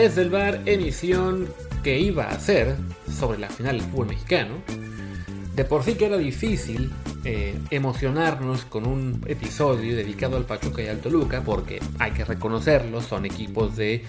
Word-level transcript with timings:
desde 0.00 0.22
el 0.22 0.30
bar 0.30 0.62
emisión 0.64 1.46
que 1.82 1.98
iba 1.98 2.24
a 2.24 2.40
ser 2.40 2.74
sobre 3.18 3.38
la 3.38 3.50
final 3.50 3.78
del 3.78 3.86
fútbol 3.90 4.06
mexicano. 4.06 4.54
De 5.54 5.66
por 5.66 5.84
sí 5.84 5.94
que 5.94 6.06
era 6.06 6.16
difícil 6.16 6.90
eh, 7.24 7.58
emocionarnos 7.70 8.64
con 8.64 8.86
un 8.86 9.22
episodio 9.26 9.94
dedicado 9.94 10.38
al 10.38 10.46
Pachuca 10.46 10.80
y 10.80 10.86
al 10.86 11.00
Toluca, 11.00 11.42
porque 11.42 11.80
hay 11.98 12.12
que 12.12 12.24
reconocerlo, 12.24 13.02
son 13.02 13.26
equipos 13.26 13.76
de 13.76 14.02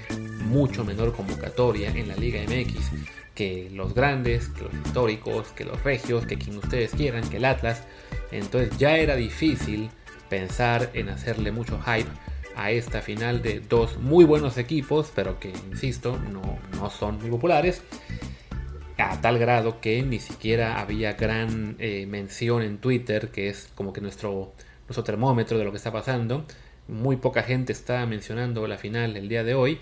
mucho 0.46 0.86
menor 0.86 1.14
convocatoria 1.14 1.90
en 1.90 2.08
la 2.08 2.16
Liga 2.16 2.39
MX 2.44 2.92
que 3.36 3.70
los 3.73 3.94
grandes, 3.94 4.48
que 4.48 4.62
los 4.64 4.73
históricos, 4.86 5.50
que 5.50 5.66
los 5.66 5.84
regios, 5.84 6.26
que 6.26 6.38
quien 6.38 6.58
ustedes 6.58 6.92
quieran, 6.92 7.30
que 7.30 7.36
el 7.38 7.45
Atlas. 7.45 7.84
Entonces 8.31 8.78
ya 8.78 8.95
era 8.95 9.17
difícil 9.17 9.89
pensar 10.30 10.89
en 10.94 11.09
hacerle 11.09 11.52
mucho 11.52 11.81
hype 11.81 12.09
a 12.55 12.72
esta 12.72 13.02
final 13.02 13.41
de 13.41 13.60
dos 13.60 13.98
muy 13.98 14.26
buenos 14.26 14.58
equipos, 14.58 15.12
pero 15.14 15.40
que, 15.40 15.50
insisto, 15.72 16.18
no, 16.32 16.59
no 16.78 16.90
son 16.90 17.20
muy 17.20 17.30
populares. 17.30 17.84
A 18.98 19.20
tal 19.20 19.40
grado 19.40 19.82
que 19.82 20.04
ni 20.04 20.20
siquiera 20.20 20.80
había 20.80 21.14
gran 21.14 21.76
eh, 21.80 22.06
mención 22.06 22.62
en 22.62 22.78
Twitter, 22.78 23.30
que 23.30 23.50
es 23.50 23.70
como 23.73 23.94
que 23.94 24.02
nuestro, 24.02 24.54
nuestro 24.88 25.04
termómetro 25.04 25.58
de 25.58 25.66
lo 25.66 25.72
que 25.72 25.78
está 25.78 25.92
pasando. 25.92 26.45
Muy 26.88 27.16
poca 27.16 27.42
gente 27.44 27.73
está 27.73 28.06
mencionando 28.06 28.68
la 28.68 28.78
final 28.78 29.18
el 29.18 29.28
día 29.28 29.44
de 29.44 29.56
hoy. 29.56 29.80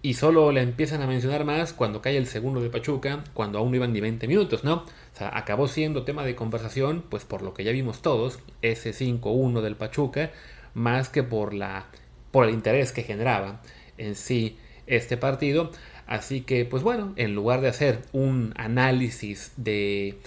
Y 0.00 0.14
solo 0.14 0.52
la 0.52 0.62
empiezan 0.62 1.02
a 1.02 1.08
mencionar 1.08 1.44
más 1.44 1.72
cuando 1.72 2.00
cae 2.00 2.16
el 2.16 2.26
segundo 2.26 2.60
de 2.60 2.70
Pachuca, 2.70 3.24
cuando 3.34 3.58
aún 3.58 3.70
no 3.70 3.76
iban 3.76 3.92
ni 3.92 4.00
20 4.00 4.28
minutos, 4.28 4.62
¿no? 4.62 4.74
O 4.74 5.16
sea, 5.16 5.36
acabó 5.36 5.66
siendo 5.66 6.04
tema 6.04 6.24
de 6.24 6.36
conversación, 6.36 7.02
pues 7.08 7.24
por 7.24 7.42
lo 7.42 7.52
que 7.52 7.64
ya 7.64 7.72
vimos 7.72 8.00
todos, 8.00 8.38
ese 8.62 8.92
5-1 8.92 9.60
del 9.60 9.74
Pachuca, 9.74 10.30
más 10.78 11.08
que 11.08 11.22
por, 11.22 11.52
la, 11.52 11.86
por 12.30 12.46
el 12.46 12.54
interés 12.54 12.92
que 12.92 13.02
generaba 13.02 13.60
en 13.98 14.14
sí 14.14 14.56
este 14.86 15.16
partido. 15.16 15.70
Así 16.06 16.40
que, 16.40 16.64
pues 16.64 16.82
bueno, 16.82 17.12
en 17.16 17.34
lugar 17.34 17.60
de 17.60 17.68
hacer 17.68 18.00
un 18.12 18.54
análisis 18.56 19.52
de, 19.56 20.18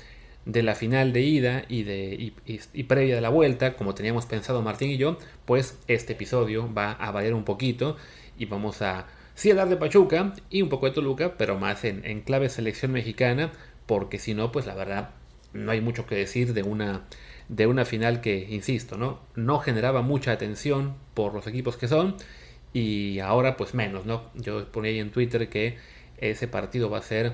de 0.45 0.61
la 0.61 0.75
final 0.75 1.13
de 1.13 1.22
ida 1.22 1.63
y, 1.67 1.83
de, 1.83 2.33
y, 2.45 2.83
previa 2.83 3.16
de 3.16 3.22
la 3.22 3.29
vuelta, 3.29 3.75
como 3.75 3.95
teníamos 3.95 4.27
pensado 4.27 4.61
Martín 4.61 4.91
y 4.91 4.97
yo, 4.97 5.17
pues 5.45 5.79
este 5.88 6.13
episodio 6.13 6.72
va 6.72 6.91
a 6.91 7.11
variar 7.11 7.33
un 7.33 7.45
poquito 7.45 7.97
y 8.38 8.45
vamos 8.45 8.83
a 8.83 9.07
sí 9.33 9.49
hablar 9.49 9.69
de 9.69 9.77
Pachuca 9.77 10.33
y 10.52 10.61
un 10.61 10.69
poco 10.69 10.85
de 10.85 10.91
Toluca, 10.91 11.35
pero 11.38 11.57
más 11.57 11.83
en, 11.83 12.05
en 12.05 12.22
clave 12.22 12.49
selección 12.49 12.91
mexicana, 12.91 13.52
porque 13.88 14.19
si 14.19 14.35
no, 14.35 14.52
pues 14.52 14.67
la 14.67 14.75
verdad 14.75 15.09
no 15.53 15.72
hay 15.72 15.81
mucho 15.81 16.05
que 16.05 16.16
decir 16.16 16.53
de 16.53 16.61
una 16.61 17.05
de 17.52 17.67
una 17.67 17.83
final 17.83 18.21
que, 18.21 18.47
insisto, 18.49 18.97
¿no? 18.97 19.19
no 19.35 19.59
generaba 19.59 20.02
mucha 20.02 20.31
atención 20.31 20.95
por 21.13 21.33
los 21.33 21.47
equipos 21.47 21.75
que 21.75 21.89
son 21.89 22.16
y 22.71 23.19
ahora 23.19 23.57
pues 23.57 23.73
menos, 23.73 24.05
¿no? 24.05 24.23
Yo 24.35 24.71
ponía 24.71 24.91
ahí 24.91 24.99
en 24.99 25.11
Twitter 25.11 25.49
que 25.49 25.77
ese 26.17 26.47
partido 26.47 26.89
va 26.89 26.99
a 26.99 27.02
ser 27.02 27.33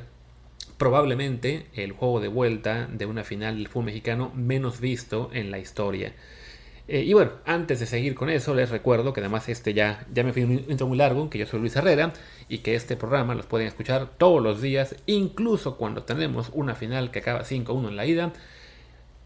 probablemente 0.79 1.67
el 1.75 1.91
juego 1.91 2.19
de 2.19 2.29
vuelta 2.29 2.87
de 2.91 3.05
una 3.05 3.23
final 3.23 3.57
del 3.57 3.67
fútbol 3.67 3.85
mexicano 3.85 4.31
menos 4.35 4.79
visto 4.79 5.29
en 5.33 5.51
la 5.51 5.59
historia. 5.59 6.13
Eh, 6.87 7.03
y 7.03 7.13
bueno, 7.13 7.33
antes 7.45 7.79
de 7.79 7.85
seguir 7.85 8.15
con 8.15 8.31
eso, 8.31 8.55
les 8.55 8.71
recuerdo 8.71 9.13
que 9.13 9.19
además 9.19 9.47
este 9.49 9.75
ya, 9.75 10.07
ya 10.11 10.23
me 10.23 10.33
fui 10.33 10.43
un 10.43 10.65
intro 10.67 10.87
muy 10.87 10.97
largo, 10.97 11.29
que 11.29 11.37
yo 11.37 11.45
soy 11.45 11.59
Luis 11.59 11.75
Herrera 11.75 12.13
y 12.49 12.59
que 12.59 12.73
este 12.73 12.95
programa 12.95 13.35
los 13.35 13.45
pueden 13.45 13.67
escuchar 13.67 14.09
todos 14.17 14.41
los 14.41 14.63
días, 14.63 14.95
incluso 15.05 15.77
cuando 15.77 16.03
tenemos 16.03 16.49
una 16.53 16.73
final 16.73 17.11
que 17.11 17.19
acaba 17.19 17.43
5-1 17.43 17.89
en 17.89 17.95
la 17.97 18.05
ida, 18.07 18.33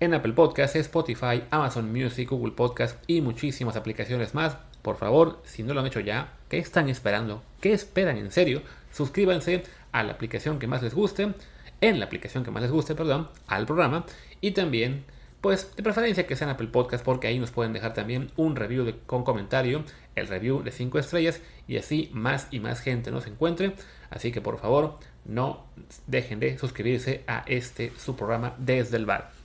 en 0.02 0.16
Apple 0.16 0.34
Podcasts, 0.34 0.76
Spotify, 0.76 1.44
Amazon 1.52 1.92
Music, 1.92 2.28
Google 2.28 2.54
Podcast 2.54 2.98
y 3.06 3.22
muchísimas 3.22 3.76
aplicaciones 3.76 4.34
más. 4.34 4.58
Por 4.82 4.98
favor, 4.98 5.40
si 5.46 5.62
no 5.62 5.76
lo 5.76 5.80
han 5.80 5.86
hecho 5.86 6.00
ya, 6.00 6.34
¿qué 6.50 6.58
están 6.58 6.90
esperando? 6.90 7.44
¿Qué 7.62 7.72
esperan 7.72 8.18
en 8.18 8.32
serio? 8.32 8.64
Suscríbanse 8.92 9.62
a 9.92 10.02
la 10.02 10.14
aplicación 10.14 10.58
que 10.58 10.66
más 10.66 10.82
les 10.82 10.96
guste, 10.96 11.34
en 11.82 12.00
la 12.00 12.06
aplicación 12.06 12.44
que 12.44 12.50
más 12.50 12.64
les 12.64 12.72
guste, 12.72 12.96
perdón, 12.96 13.30
al 13.46 13.68
programa 13.68 14.06
y 14.42 14.52
también 14.52 15.06
pues 15.40 15.76
de 15.76 15.84
preferencia 15.84 16.26
que 16.26 16.36
sean 16.36 16.50
Apple 16.50 16.70
Podcast 16.70 17.06
porque 17.06 17.28
ahí 17.28 17.38
nos 17.38 17.52
pueden 17.52 17.74
dejar 17.74 17.94
también 17.94 18.32
un 18.38 18.56
review 18.56 18.92
con 19.06 19.24
comentario, 19.24 19.84
el 20.16 20.28
review 20.28 20.64
de 20.64 20.72
5 20.72 20.98
estrellas 20.98 21.42
y 21.68 21.78
así 21.78 22.10
más 22.12 22.48
y 22.50 22.60
más 22.60 22.82
gente 22.82 23.12
nos 23.12 23.28
encuentre. 23.28 23.74
Así 24.10 24.32
que 24.32 24.42
por 24.42 24.60
favor 24.60 24.98
no 25.26 25.66
dejen 26.08 26.40
de 26.40 26.58
suscribirse 26.58 27.24
a 27.28 27.44
este 27.46 27.92
su 27.98 28.16
programa 28.16 28.56
desde 28.58 28.98
el 28.98 29.06
bar. 29.06 29.41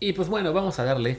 Y 0.00 0.14
pues 0.14 0.28
bueno, 0.28 0.54
vamos 0.54 0.78
a 0.78 0.84
darle 0.84 1.18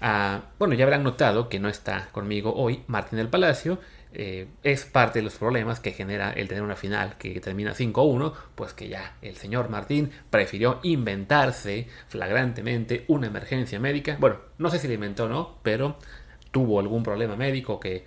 a... 0.00 0.42
Bueno, 0.56 0.74
ya 0.74 0.84
habrán 0.84 1.02
notado 1.02 1.48
que 1.48 1.58
no 1.58 1.68
está 1.68 2.08
conmigo 2.12 2.54
hoy 2.54 2.84
Martín 2.86 3.18
del 3.18 3.28
Palacio. 3.28 3.80
Eh, 4.14 4.46
es 4.62 4.84
parte 4.84 5.18
de 5.18 5.24
los 5.24 5.34
problemas 5.34 5.80
que 5.80 5.90
genera 5.90 6.32
el 6.32 6.46
tener 6.46 6.62
una 6.62 6.76
final 6.76 7.16
que 7.18 7.40
termina 7.40 7.74
5-1, 7.74 8.32
pues 8.54 8.74
que 8.74 8.88
ya 8.88 9.16
el 9.22 9.36
señor 9.36 9.70
Martín 9.70 10.12
prefirió 10.30 10.78
inventarse 10.84 11.88
flagrantemente 12.06 13.04
una 13.08 13.26
emergencia 13.26 13.80
médica. 13.80 14.18
Bueno, 14.20 14.36
no 14.58 14.70
sé 14.70 14.78
si 14.78 14.86
la 14.86 14.94
inventó 14.94 15.24
o 15.24 15.28
no, 15.28 15.58
pero 15.64 15.96
tuvo 16.52 16.78
algún 16.78 17.02
problema 17.02 17.34
médico 17.34 17.80
que, 17.80 18.04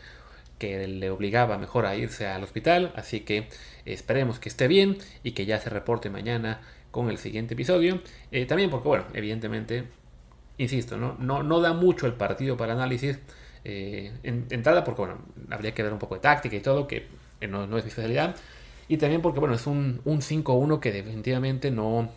que 0.59 0.87
le 0.87 1.09
obligaba 1.09 1.57
mejor 1.57 1.85
a 1.85 1.95
irse 1.97 2.27
al 2.27 2.43
hospital, 2.43 2.93
así 2.95 3.21
que 3.21 3.49
esperemos 3.83 4.39
que 4.39 4.47
esté 4.47 4.69
bien 4.69 4.97
y 5.23 5.31
que 5.31 5.45
ya 5.45 5.59
se 5.59 5.69
reporte 5.69 6.09
mañana 6.09 6.61
con 6.91 7.09
el 7.09 7.17
siguiente 7.17 7.55
episodio. 7.55 7.99
Eh, 8.31 8.45
también 8.45 8.69
porque, 8.69 8.87
bueno, 8.87 9.05
evidentemente 9.13 9.85
insisto, 10.57 10.97
¿no? 10.97 11.15
No, 11.19 11.43
no 11.43 11.59
da 11.61 11.73
mucho 11.73 12.07
el 12.07 12.13
partido 12.13 12.57
para 12.57 12.73
análisis. 12.73 13.19
Eh, 13.63 14.11
en, 14.23 14.45
entrada 14.51 14.83
porque, 14.83 15.01
bueno, 15.01 15.17
habría 15.49 15.73
que 15.73 15.83
ver 15.83 15.91
un 15.91 15.99
poco 15.99 16.15
de 16.15 16.21
táctica 16.21 16.55
y 16.55 16.59
todo, 16.59 16.87
que 16.87 17.07
no, 17.47 17.63
es 17.63 17.69
mi 17.69 17.77
especialidad. 17.77 18.35
Y 18.87 18.97
también 18.97 19.21
porque, 19.21 19.39
bueno, 19.39 19.55
es 19.55 19.67
un, 19.67 20.01
un 20.05 20.21
5-1 20.21 20.79
que 20.79 20.91
definitivamente 20.91 21.71
no, 21.71 22.09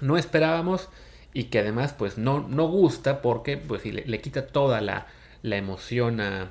no 0.00 0.16
esperábamos 0.16 0.88
y 1.32 1.44
que 1.44 1.58
además, 1.58 1.92
pues, 1.92 2.18
no, 2.18 2.40
no 2.48 2.68
gusta 2.68 3.20
porque, 3.22 3.56
pues, 3.58 3.84
le, 3.84 4.04
le 4.06 4.20
quita 4.20 4.46
toda 4.46 4.80
la, 4.80 5.06
la 5.42 5.56
emoción 5.56 6.20
a, 6.20 6.50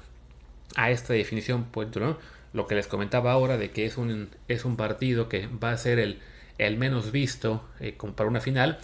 a, 0.76 0.92
esta 0.92 1.14
definición, 1.14 1.66
pues, 1.72 1.96
¿no? 1.96 2.18
Lo 2.54 2.68
que 2.68 2.76
les 2.76 2.88
comentaba 2.88 3.32
ahora 3.32 3.58
de 3.58 3.72
que 3.72 3.86
es 3.86 3.98
un, 3.98 4.30
es 4.48 4.66
un 4.66 4.78
partido 4.78 5.28
que 5.30 5.48
va 5.48 5.72
a 5.72 5.78
ser 5.78 5.98
el, 6.00 6.20
el 6.60 6.78
menos 6.78 7.12
visto 7.12 7.64
eh, 7.80 7.98
para 8.16 8.30
una 8.30 8.42
final 8.42 8.78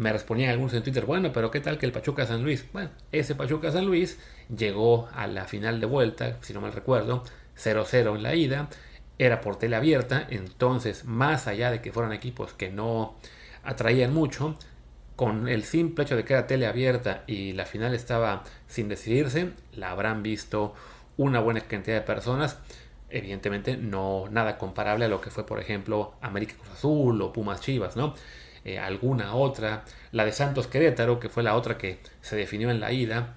me 0.00 0.14
respondían 0.14 0.48
algunos 0.48 0.72
en 0.72 0.82
Twitter, 0.82 1.04
bueno, 1.04 1.30
pero 1.30 1.50
¿qué 1.50 1.60
tal 1.60 1.76
que 1.76 1.84
el 1.84 1.92
Pachuca 1.92 2.24
San 2.24 2.42
Luis? 2.42 2.64
Bueno, 2.72 2.88
ese 3.12 3.34
Pachuca 3.34 3.70
San 3.70 3.84
Luis 3.84 4.18
llegó 4.48 5.10
a 5.12 5.26
la 5.26 5.44
final 5.44 5.78
de 5.78 5.84
vuelta, 5.84 6.38
si 6.40 6.54
no 6.54 6.62
mal 6.62 6.72
recuerdo, 6.72 7.22
0-0 7.62 8.16
en 8.16 8.22
la 8.22 8.34
ida, 8.34 8.70
era 9.18 9.42
por 9.42 9.56
tele 9.56 9.76
abierta, 9.76 10.26
entonces 10.30 11.04
más 11.04 11.46
allá 11.46 11.70
de 11.70 11.82
que 11.82 11.92
fueran 11.92 12.14
equipos 12.14 12.54
que 12.54 12.70
no 12.70 13.14
atraían 13.62 14.14
mucho, 14.14 14.56
con 15.16 15.48
el 15.48 15.64
simple 15.64 16.04
hecho 16.04 16.16
de 16.16 16.24
que 16.24 16.32
era 16.32 16.46
tele 16.46 16.66
abierta 16.66 17.22
y 17.26 17.52
la 17.52 17.66
final 17.66 17.92
estaba 17.94 18.44
sin 18.68 18.88
decidirse, 18.88 19.50
la 19.74 19.90
habrán 19.90 20.22
visto 20.22 20.72
una 21.18 21.40
buena 21.40 21.60
cantidad 21.60 21.96
de 21.96 22.06
personas. 22.06 22.56
Evidentemente 23.10 23.76
no 23.76 24.28
nada 24.30 24.56
comparable 24.56 25.04
a 25.04 25.08
lo 25.08 25.20
que 25.20 25.28
fue, 25.28 25.44
por 25.44 25.60
ejemplo, 25.60 26.14
América 26.22 26.54
Cruz 26.54 26.70
Azul 26.70 27.20
o 27.20 27.34
Pumas 27.34 27.60
Chivas, 27.60 27.96
¿no? 27.96 28.14
Eh, 28.64 28.78
alguna 28.78 29.34
otra, 29.34 29.84
la 30.12 30.26
de 30.26 30.32
Santos 30.32 30.66
Querétaro, 30.66 31.18
que 31.18 31.30
fue 31.30 31.42
la 31.42 31.56
otra 31.56 31.78
que 31.78 31.98
se 32.20 32.36
definió 32.36 32.70
en 32.70 32.80
la 32.80 32.92
ida, 32.92 33.36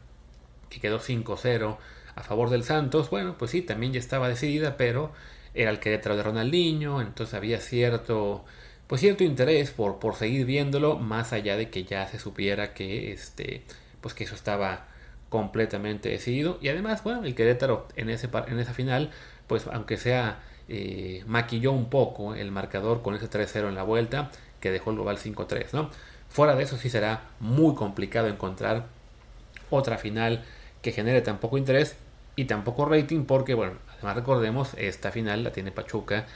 que 0.70 0.82
quedó 0.82 1.00
5-0 1.00 1.78
a 2.16 2.24
favor 2.24 2.50
del 2.50 2.64
Santos, 2.64 3.10
bueno, 3.10 3.38
pues 3.38 3.52
sí, 3.52 3.62
también 3.62 3.94
ya 3.94 4.00
estaba 4.00 4.28
decidida, 4.28 4.76
pero 4.76 5.12
era 5.54 5.72
el 5.72 5.80
Querétaro 5.80 6.18
de 6.18 6.24
Ronaldinho, 6.24 7.02
entonces 7.02 7.34
había 7.36 7.60
cierto, 7.62 8.44
pues 8.88 9.00
cierto 9.02 9.24
interés 9.24 9.72
por, 9.72 10.00
por 10.00 10.16
seguir 10.16 10.46
viéndolo, 10.46 10.98
más 11.00 11.32
allá 11.32 11.56
de 11.56 11.70
que 11.70 11.86
ya 11.86 12.08
se 12.08 12.20
supiera 12.20 12.74
que, 12.74 13.14
este, 13.14 13.64
pues 14.02 14.14
que 14.14 14.26
eso 14.26 14.36
estaba 14.36 14.88
completamente 15.30 16.10
decidido, 16.10 16.60
y 16.62 16.68
además, 16.68 17.02
bueno, 17.04 17.24
el 17.24 17.34
Querétaro 17.34 17.88
en, 17.96 18.10
ese, 18.10 18.30
en 18.48 18.60
esa 18.60 18.74
final, 18.74 19.12
pues 19.48 19.68
aunque 19.68 19.98
sea... 19.98 20.40
Eh, 20.70 21.26
maquilló 21.28 21.74
un 21.74 21.90
poco 21.90 22.36
el 22.36 22.50
marcador 22.50 23.02
con 23.02 23.16
ese 23.16 23.30
3-0 23.30 23.68
en 23.68 23.76
la 23.76 23.84
vuelta 23.84 24.32
que 24.64 24.72
dejó 24.72 24.92
el 24.92 24.96
global 24.96 25.18
5-3, 25.18 25.74
¿no? 25.74 25.90
Fuera 26.30 26.56
de 26.56 26.64
eso 26.64 26.78
sí 26.78 26.90
será 26.90 27.24
muy 27.42 27.76
complicado 27.76 28.30
encontrar 28.30 28.86
otra 29.70 29.98
final 29.98 30.46
que 30.82 30.94
genere 30.94 31.22
tan 31.22 31.40
poco 31.40 31.58
interés 31.58 31.98
y 32.38 32.46
tan 32.46 32.64
poco 32.64 32.86
rating 32.86 33.26
porque, 33.26 33.56
bueno, 33.56 33.74
además 33.96 34.16
recordemos, 34.16 34.74
esta 34.78 35.12
final 35.12 35.44
la 35.44 35.52
tiene 35.52 35.74
Pachuca, 35.74 36.28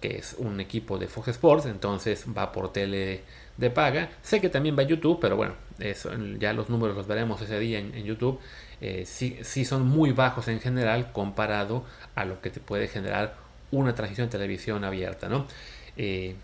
que 0.00 0.18
es 0.18 0.34
un 0.36 0.58
equipo 0.58 0.98
de 0.98 1.06
Fox 1.06 1.28
Sports, 1.28 1.66
entonces 1.66 2.26
va 2.36 2.50
por 2.50 2.72
tele 2.72 3.22
de 3.56 3.70
paga. 3.70 4.10
Sé 4.20 4.40
que 4.40 4.48
también 4.48 4.76
va 4.76 4.82
a 4.82 4.86
YouTube, 4.86 5.20
pero 5.20 5.36
bueno, 5.36 5.54
eso, 5.78 6.10
ya 6.40 6.52
los 6.52 6.68
números 6.68 6.96
los 6.96 7.06
veremos 7.06 7.40
ese 7.40 7.60
día 7.60 7.78
en, 7.78 8.04
YouTube. 8.04 8.40
Eh, 8.80 9.04
sí, 9.06 9.38
sí, 9.42 9.64
son 9.64 9.86
muy 9.86 10.10
bajos 10.10 10.48
en 10.48 10.58
general 10.58 11.12
comparado 11.12 11.84
a 12.16 12.24
lo 12.24 12.40
que 12.40 12.50
te 12.50 12.58
puede 12.58 12.88
generar 12.88 13.36
una 13.70 13.94
transmisión 13.94 14.26
de 14.26 14.32
televisión 14.32 14.82
abierta, 14.82 15.28
¿no? 15.28 15.46
Eh, 15.96 16.34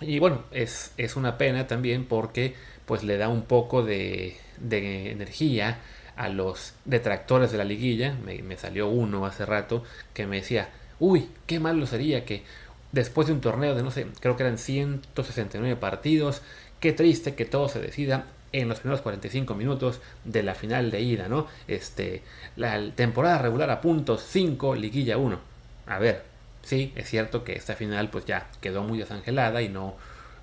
y 0.00 0.18
bueno, 0.18 0.44
es, 0.50 0.92
es, 0.96 1.16
una 1.16 1.38
pena 1.38 1.66
también 1.66 2.04
porque 2.04 2.54
pues 2.86 3.02
le 3.02 3.18
da 3.18 3.28
un 3.28 3.42
poco 3.42 3.82
de, 3.82 4.36
de 4.58 5.10
energía 5.10 5.78
a 6.16 6.28
los 6.28 6.74
detractores 6.84 7.52
de 7.52 7.58
la 7.58 7.64
liguilla. 7.64 8.14
Me, 8.24 8.42
me, 8.42 8.56
salió 8.56 8.88
uno 8.88 9.26
hace 9.26 9.44
rato 9.44 9.84
que 10.14 10.26
me 10.26 10.36
decía, 10.36 10.70
uy, 11.00 11.28
qué 11.46 11.60
malo 11.60 11.86
sería 11.86 12.24
que 12.24 12.42
después 12.92 13.26
de 13.26 13.34
un 13.34 13.40
torneo 13.40 13.74
de 13.74 13.82
no 13.82 13.90
sé, 13.90 14.06
creo 14.20 14.36
que 14.36 14.42
eran 14.44 14.58
169 14.58 15.76
partidos, 15.76 16.42
qué 16.80 16.92
triste 16.92 17.34
que 17.34 17.44
todo 17.44 17.68
se 17.68 17.80
decida 17.80 18.26
en 18.52 18.68
los 18.68 18.80
primeros 18.80 19.02
45 19.02 19.54
minutos 19.54 20.00
de 20.24 20.42
la 20.42 20.54
final 20.54 20.90
de 20.90 21.00
ida, 21.00 21.28
¿no? 21.28 21.46
Este, 21.66 22.22
la 22.56 22.90
temporada 22.92 23.38
regular 23.38 23.70
a 23.70 23.80
puntos 23.80 24.24
5, 24.28 24.74
liguilla 24.74 25.18
1. 25.18 25.38
A 25.86 25.98
ver, 25.98 26.24
sí, 26.68 26.92
es 26.96 27.08
cierto 27.08 27.44
que 27.44 27.54
esta 27.54 27.74
final 27.74 28.10
pues 28.10 28.26
ya 28.26 28.46
quedó 28.60 28.82
muy 28.82 28.98
desangelada 28.98 29.62
y 29.62 29.68
no, 29.68 29.94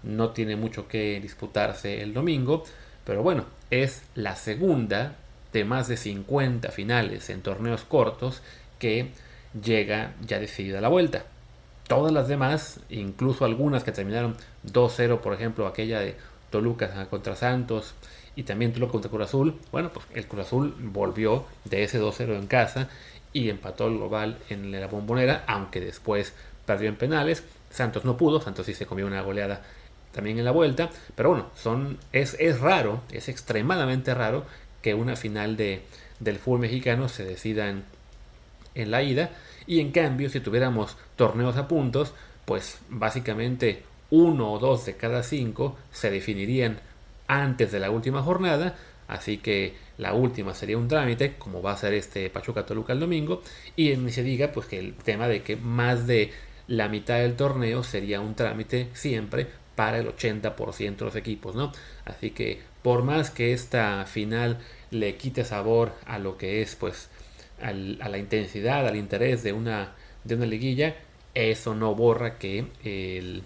no 0.04 0.31
tiene 0.31 0.56
mucho 0.56 0.88
que 0.88 1.19
disputarse 1.22 2.01
el 2.01 2.13
domingo, 2.13 2.63
pero 3.06 3.24
bueno, 3.24 3.45
es 3.69 4.04
la 4.16 4.36
segunda 4.36 5.16
de 5.54 5.63
más 5.63 5.88
de 5.88 5.98
50 5.98 6.72
finales 6.72 7.30
en 7.30 7.42
torneos 7.42 7.83
cortos 7.83 8.42
que 8.80 9.12
llega 9.63 10.13
ya 10.22 10.39
decidida 10.39 10.81
la 10.81 10.89
vuelta. 10.89 11.25
Todas 11.88 12.12
las 12.12 12.28
demás, 12.28 12.80
incluso 12.89 13.45
algunas 13.45 13.83
que 13.83 13.92
terminaron 13.92 14.36
2-0, 14.66 15.19
por 15.19 15.33
ejemplo, 15.33 15.68
aquella 15.68 16.00
de 16.00 16.16
Toluca 16.50 17.06
contra 17.10 17.36
Santos 17.36 17.94
y 18.35 18.43
también 18.43 18.73
Toluca 18.73 18.91
contra 18.93 19.09
Cruz 19.09 19.23
Azul, 19.23 19.55
bueno, 19.71 19.91
pues 19.91 20.05
el 20.13 20.27
Cruz 20.27 20.47
Azul 20.47 20.75
volvió 20.79 21.45
de 21.63 21.83
ese 21.83 22.01
2-0 22.01 22.35
en 22.37 22.47
casa 22.47 22.89
y 23.33 23.49
empató 23.49 23.87
el 23.87 23.97
global 23.97 24.37
en 24.49 24.71
la 24.71 24.87
bombonera, 24.87 25.43
aunque 25.47 25.79
después 25.79 26.33
perdió 26.65 26.89
en 26.89 26.95
penales. 26.95 27.43
Santos 27.69 28.05
no 28.05 28.17
pudo, 28.17 28.41
Santos 28.41 28.65
sí 28.65 28.73
se 28.73 28.85
comió 28.85 29.05
una 29.05 29.21
goleada 29.21 29.61
también 30.11 30.39
en 30.39 30.45
la 30.45 30.51
vuelta, 30.51 30.89
pero 31.15 31.29
bueno, 31.29 31.47
son, 31.55 31.97
es, 32.13 32.37
es 32.39 32.61
raro, 32.61 33.01
es 33.11 33.27
extremadamente 33.27 34.13
raro 34.13 34.45
que 34.81 34.93
una 34.93 35.17
final 35.17 35.57
de, 35.57 35.81
del 36.19 36.37
fútbol 36.37 36.61
mexicano 36.61 37.09
se 37.09 37.25
decida 37.25 37.69
en, 37.69 37.83
en 38.75 38.91
la 38.91 39.03
ida 39.03 39.31
y 39.67 39.81
en 39.81 39.91
cambio 39.91 40.29
si 40.29 40.39
tuviéramos 40.39 40.95
torneos 41.17 41.57
a 41.57 41.67
puntos, 41.67 42.13
pues 42.45 42.79
básicamente 42.89 43.83
uno 44.09 44.53
o 44.53 44.59
dos 44.59 44.85
de 44.85 44.95
cada 44.95 45.23
cinco 45.23 45.75
se 45.91 46.11
definirían 46.11 46.79
antes 47.27 47.72
de 47.72 47.80
la 47.80 47.92
última 47.92 48.22
jornada, 48.22 48.75
así 49.07 49.38
que 49.38 49.75
la 49.98 50.13
última 50.13 50.54
sería 50.54 50.77
un 50.77 50.88
trámite, 50.88 51.36
como 51.38 51.62
va 51.62 51.72
a 51.72 51.77
ser 51.77 51.94
este 51.94 52.30
Pachuca 52.30 52.66
Toluca 52.66 52.94
el 52.94 53.00
domingo, 53.00 53.42
y 53.75 53.95
ni 53.95 54.12
se 54.12 54.24
diga 54.24 54.51
pues 54.51 54.68
que 54.68 54.80
el 54.80 54.94
tema 54.95 55.27
de 55.27 55.44
que 55.44 55.56
más 55.56 56.07
de 56.07 56.31
la 56.68 56.89
mitad 56.89 57.19
del 57.19 57.36
torneo 57.36 57.83
sería 57.83 58.22
un 58.22 58.36
trámite 58.36 58.89
siempre 58.94 59.48
para 59.75 60.00
el 60.00 60.07
80% 60.07 60.95
de 60.95 61.06
los 61.06 61.16
equipos, 61.16 61.56
¿no? 61.56 61.72
Así 62.06 62.31
que 62.31 62.62
por 62.81 63.04
más 63.04 63.30
que 63.30 63.54
esta 63.54 64.06
final 64.06 64.60
le 64.92 65.16
quite 65.18 65.44
sabor 65.44 65.94
a 66.06 66.18
lo 66.19 66.38
que 66.38 66.62
es 66.62 66.75
pues 66.75 67.10
a 67.62 67.71
la 67.74 68.18
intensidad, 68.18 68.88
al 68.88 68.95
interés 68.95 69.44
de 69.44 69.54
una, 69.54 69.94
de 70.24 70.36
una 70.36 70.45
liguilla, 70.45 70.95
eso 71.33 71.74
no 71.75 71.95
borra 71.95 72.38
que 72.38 72.68
el 72.83 73.44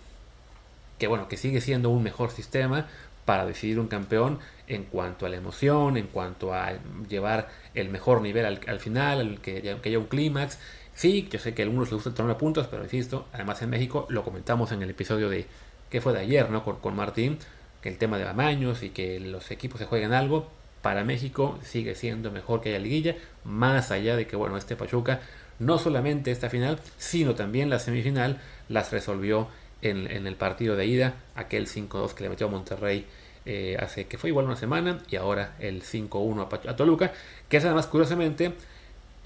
que 0.97 1.07
bueno, 1.07 1.29
que 1.29 1.37
sigue 1.37 1.61
siendo 1.61 1.89
un 1.89 2.03
mejor 2.03 2.29
sistema 2.29 2.87
para 3.29 3.45
decidir 3.45 3.79
un 3.79 3.85
campeón 3.85 4.39
en 4.67 4.85
cuanto 4.85 5.27
a 5.27 5.29
la 5.29 5.35
emoción, 5.35 5.97
en 5.97 6.07
cuanto 6.07 6.51
a 6.51 6.79
llevar 7.07 7.47
el 7.75 7.89
mejor 7.89 8.23
nivel 8.23 8.43
al, 8.43 8.79
final, 8.79 9.19
al 9.19 9.39
que, 9.39 9.77
haya 9.83 9.99
un 9.99 10.05
clímax. 10.05 10.57
Sí, 10.95 11.27
yo 11.29 11.37
sé 11.37 11.53
que 11.53 11.61
a 11.61 11.65
algunos 11.65 11.89
les 11.89 11.93
gusta 11.93 12.09
el 12.09 12.15
torneo 12.15 12.33
de 12.33 12.39
puntos, 12.39 12.65
pero 12.65 12.81
insisto, 12.83 13.27
además 13.31 13.61
en 13.61 13.69
México 13.69 14.07
lo 14.09 14.23
comentamos 14.23 14.71
en 14.71 14.81
el 14.81 14.89
episodio 14.89 15.29
de 15.29 15.45
que 15.91 16.01
fue 16.01 16.11
de 16.13 16.21
ayer, 16.21 16.49
¿no? 16.49 16.63
Con, 16.63 16.77
con 16.77 16.95
Martín, 16.95 17.37
que 17.83 17.89
el 17.89 17.99
tema 17.99 18.17
de 18.17 18.27
amaños 18.27 18.81
y 18.81 18.89
que 18.89 19.19
los 19.19 19.51
equipos 19.51 19.77
se 19.77 19.85
jueguen 19.85 20.11
algo, 20.11 20.49
para 20.81 21.03
México 21.03 21.59
sigue 21.61 21.93
siendo 21.93 22.31
mejor 22.31 22.61
que 22.61 22.69
haya 22.69 22.79
liguilla, 22.79 23.15
más 23.43 23.91
allá 23.91 24.15
de 24.15 24.25
que, 24.25 24.37
bueno, 24.37 24.57
este 24.57 24.75
Pachuca 24.75 25.19
no 25.59 25.77
solamente 25.77 26.31
esta 26.31 26.49
final, 26.49 26.79
sino 26.97 27.35
también 27.35 27.69
la 27.69 27.77
semifinal 27.77 28.41
las 28.69 28.91
resolvió 28.91 29.49
en, 29.81 30.27
el 30.27 30.35
partido 30.35 30.75
de 30.75 30.85
ida, 30.85 31.15
aquel 31.35 31.67
5-2 31.67 32.13
que 32.13 32.23
le 32.23 32.29
metió 32.29 32.47
a 32.47 32.49
Monterrey 32.49 33.05
eh, 33.45 33.77
hace 33.79 34.05
que 34.05 34.17
fue 34.17 34.29
igual 34.29 34.45
una 34.45 34.55
semana, 34.55 34.99
y 35.09 35.15
ahora 35.15 35.55
el 35.59 35.81
5-1 35.81 36.69
a, 36.69 36.75
Toluca, 36.75 37.13
que 37.47 37.57
es 37.57 37.65
además 37.65 37.87
curiosamente 37.87 38.53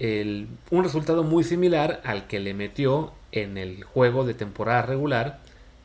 un 0.00 0.82
resultado 0.82 1.22
muy 1.22 1.44
similar 1.44 2.00
al 2.04 2.26
que 2.26 2.40
le 2.40 2.52
metió 2.52 3.12
en 3.32 3.56
el 3.58 3.84
juego 3.84 4.24
de 4.24 4.34
temporada 4.34 4.82
regular, 4.82 5.40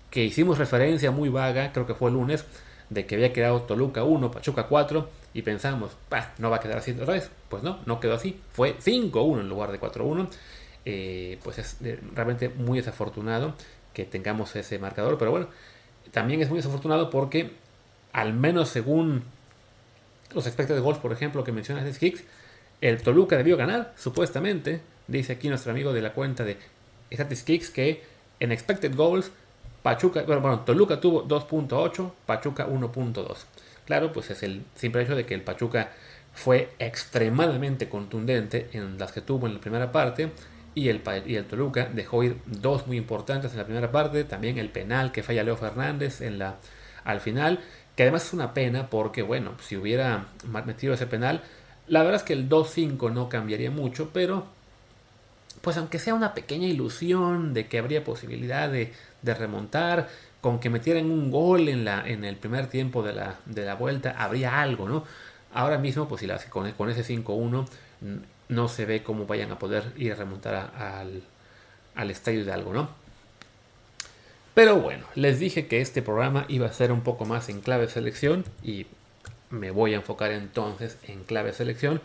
que 0.10 0.24
hicimos 0.24 0.58
referencia 0.58 1.12
muy 1.12 1.30
vaga, 1.30 1.72
creo 1.72 1.86
que 1.86 1.94
fue 1.94 2.10
el 2.10 2.16
lunes, 2.16 2.46
de 2.90 3.06
que 3.06 3.16
había 3.16 3.34
quedado 3.34 3.62
Toluca 3.62 4.04
1, 4.04 4.32
Pachuca 4.32 4.64
4, 4.64 5.10
y 5.34 5.44
pensamos, 5.44 5.92
no 6.38 6.50
va 6.50 6.58
a 6.58 6.60
quedar 6.60 6.80
así 6.80 6.92
otra 6.92 7.14
vez. 7.14 7.30
Pues 7.50 7.62
no, 7.64 7.80
no 7.86 8.00
quedó 8.00 8.16
así. 8.16 8.40
Fue 8.52 8.76
5-1 8.78 9.42
en 9.42 9.50
lugar 9.50 9.72
de 9.72 9.80
4-1. 9.80 10.28
Eh, 10.86 11.38
pues 11.44 11.60
es 11.60 11.78
eh, 11.84 12.00
realmente 12.16 12.50
muy 12.50 12.80
desafortunado 12.80 13.54
que 14.00 14.06
tengamos 14.10 14.56
ese 14.56 14.80
marcador. 14.80 15.18
Pero 15.18 15.32
bueno, 15.32 15.48
también 16.12 16.42
es 16.42 16.50
muy 16.50 16.58
desafortunado 16.58 17.10
porque, 17.10 17.52
al 18.14 18.34
menos 18.34 18.70
según 18.70 19.24
los 20.34 20.48
expected 20.48 20.80
goals, 20.82 21.00
por 21.00 21.12
ejemplo, 21.12 21.44
que 21.44 21.52
menciona 21.52 21.86
Hicks, 21.86 22.24
el 22.82 23.02
Toluca 23.02 23.36
debió 23.36 23.58
ganar, 23.58 23.94
supuestamente. 23.98 24.82
Dice 25.08 25.34
aquí 25.34 25.50
nuestro 25.50 25.72
amigo 25.72 25.92
de 25.92 26.02
la 26.02 26.14
cuenta 26.14 26.46
de 26.46 26.58
Statistics 27.12 27.72
que 27.72 28.04
en 28.40 28.52
expected 28.52 28.96
goals, 28.96 29.32
Pachuca, 29.84 30.24
bueno, 30.24 30.62
Toluca 30.62 31.02
tuvo 31.02 31.28
2.8, 31.28 32.12
Pachuca 32.26 32.68
1.2. 32.68 33.38
Claro, 33.86 34.14
pues 34.14 34.30
es 34.30 34.44
el 34.44 34.64
simple 34.76 35.02
hecho 35.02 35.16
de 35.16 35.26
que 35.26 35.34
el 35.34 35.42
Pachuca 35.42 35.92
fue 36.34 36.70
extremadamente 36.80 37.90
contundente 37.90 38.70
en 38.72 38.98
las 38.98 39.12
que 39.12 39.22
tuvo 39.22 39.48
en 39.48 39.56
la 39.56 39.60
primera 39.60 39.92
parte 39.92 40.32
y 40.76 40.90
el, 40.90 41.02
y 41.26 41.36
el 41.36 41.46
Toluca 41.46 41.90
dejó 41.94 42.24
ir 42.24 42.38
dos 42.46 42.88
muy 42.88 42.98
importantes 42.98 43.52
en 43.52 43.58
la 43.58 43.66
primera 43.66 43.92
parte, 43.92 44.24
también 44.24 44.58
el 44.58 44.70
penal 44.70 45.12
que 45.12 45.24
falla 45.24 45.44
Leo 45.44 45.58
Fernández 45.58 46.22
en 46.22 46.40
la, 46.40 46.58
al 47.04 47.22
final, 47.22 47.60
que 47.96 48.04
además 48.04 48.26
es 48.26 48.34
una 48.34 48.54
pena 48.54 48.90
porque, 48.90 49.22
bueno, 49.22 49.54
si 49.62 49.76
hubiera 49.78 50.28
metido 50.66 50.94
ese 50.94 51.08
penal, 51.08 51.42
la 51.88 52.04
verdad 52.04 52.18
es 52.18 52.24
que 52.24 52.34
el 52.34 52.48
2-5 52.48 53.12
no 53.12 53.30
cambiaría 53.30 53.72
mucho, 53.72 54.12
pero 54.14 54.46
pues 55.62 55.76
aunque 55.78 56.00
sea 56.00 56.14
una 56.14 56.34
pequeña 56.34 56.68
ilusión 56.68 57.54
de 57.54 57.68
que 57.68 57.80
habría 57.80 58.04
posibilidad 58.04 58.70
de, 58.70 58.94
de 59.22 59.34
remontar, 59.34 60.08
con 60.42 60.60
que 60.60 60.70
metieran 60.70 61.12
un 61.12 61.32
gol 61.32 61.68
en, 61.68 61.84
la, 61.84 62.08
en 62.08 62.24
el 62.24 62.38
primer 62.38 62.68
tiempo 62.68 63.04
de 63.04 63.14
la, 63.14 63.40
de 63.46 63.66
la 63.66 63.76
vuelta, 63.76 64.16
habría 64.18 64.62
algo, 64.62 64.88
¿no? 64.88 65.04
Ahora 65.54 65.78
mismo, 65.78 66.08
pues 66.08 66.22
si 66.22 66.50
con, 66.50 66.72
con 66.74 66.90
ese 66.90 67.04
5-1 67.04 67.66
no 68.50 68.68
se 68.68 68.86
ve 68.86 69.04
cómo 69.04 69.26
vayan 69.26 69.52
a 69.52 69.60
poder 69.60 69.94
ir 69.96 70.12
a 70.12 70.16
remontar 70.16 70.74
al, 70.76 71.24
al 71.96 72.12
estadio 72.12 72.44
de 72.44 72.52
algo, 72.52 72.74
¿no? 72.74 72.90
Pero 74.54 74.78
bueno, 74.78 75.06
les 75.16 75.40
dije 75.40 75.68
que 75.68 75.80
este 75.80 76.02
programa 76.02 76.46
iba 76.50 76.68
a 76.68 76.74
ser 76.74 76.92
un 76.92 77.02
poco 77.02 77.26
más 77.26 77.48
en 77.48 77.62
clave 77.62 77.88
selección 77.88 78.44
y 78.62 78.88
me 79.50 79.72
voy 79.72 79.94
a 79.94 79.98
enfocar 79.98 80.32
entonces 80.32 80.98
en 81.08 81.24
clave 81.24 81.54
selección 81.54 82.02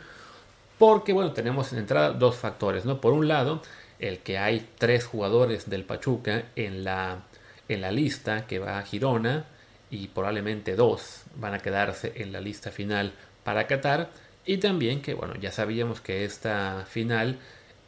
porque 0.79 1.13
bueno, 1.13 1.33
tenemos 1.33 1.73
en 1.73 1.81
entrada 1.81 2.13
dos 2.13 2.37
factores, 2.37 2.85
¿no? 2.85 3.01
Por 3.01 3.13
un 3.13 3.29
lado, 3.29 3.63
el 3.99 4.19
que 4.19 4.39
hay 4.39 4.69
tres 4.79 5.05
jugadores 5.05 5.69
del 5.69 5.85
Pachuca 5.85 6.45
en 6.57 6.85
la 6.85 7.23
en 7.69 7.81
la 7.81 7.91
lista 7.91 8.47
que 8.47 8.59
va 8.59 8.79
a 8.79 8.83
Girona 8.83 9.47
y 9.91 10.09
probablemente 10.09 10.77
dos 10.77 11.23
van 11.37 11.55
a 11.55 11.59
quedarse 11.59 12.13
en 12.17 12.33
la 12.33 12.41
lista 12.41 12.71
final 12.71 13.13
para 13.43 13.67
Qatar. 13.67 14.11
Y 14.47 14.59
también 14.59 15.01
que, 15.01 15.15
bueno, 15.15 15.35
ya 15.37 15.53
sabíamos 15.53 16.01
que 16.01 16.25
esta 16.25 16.85
final 16.89 17.39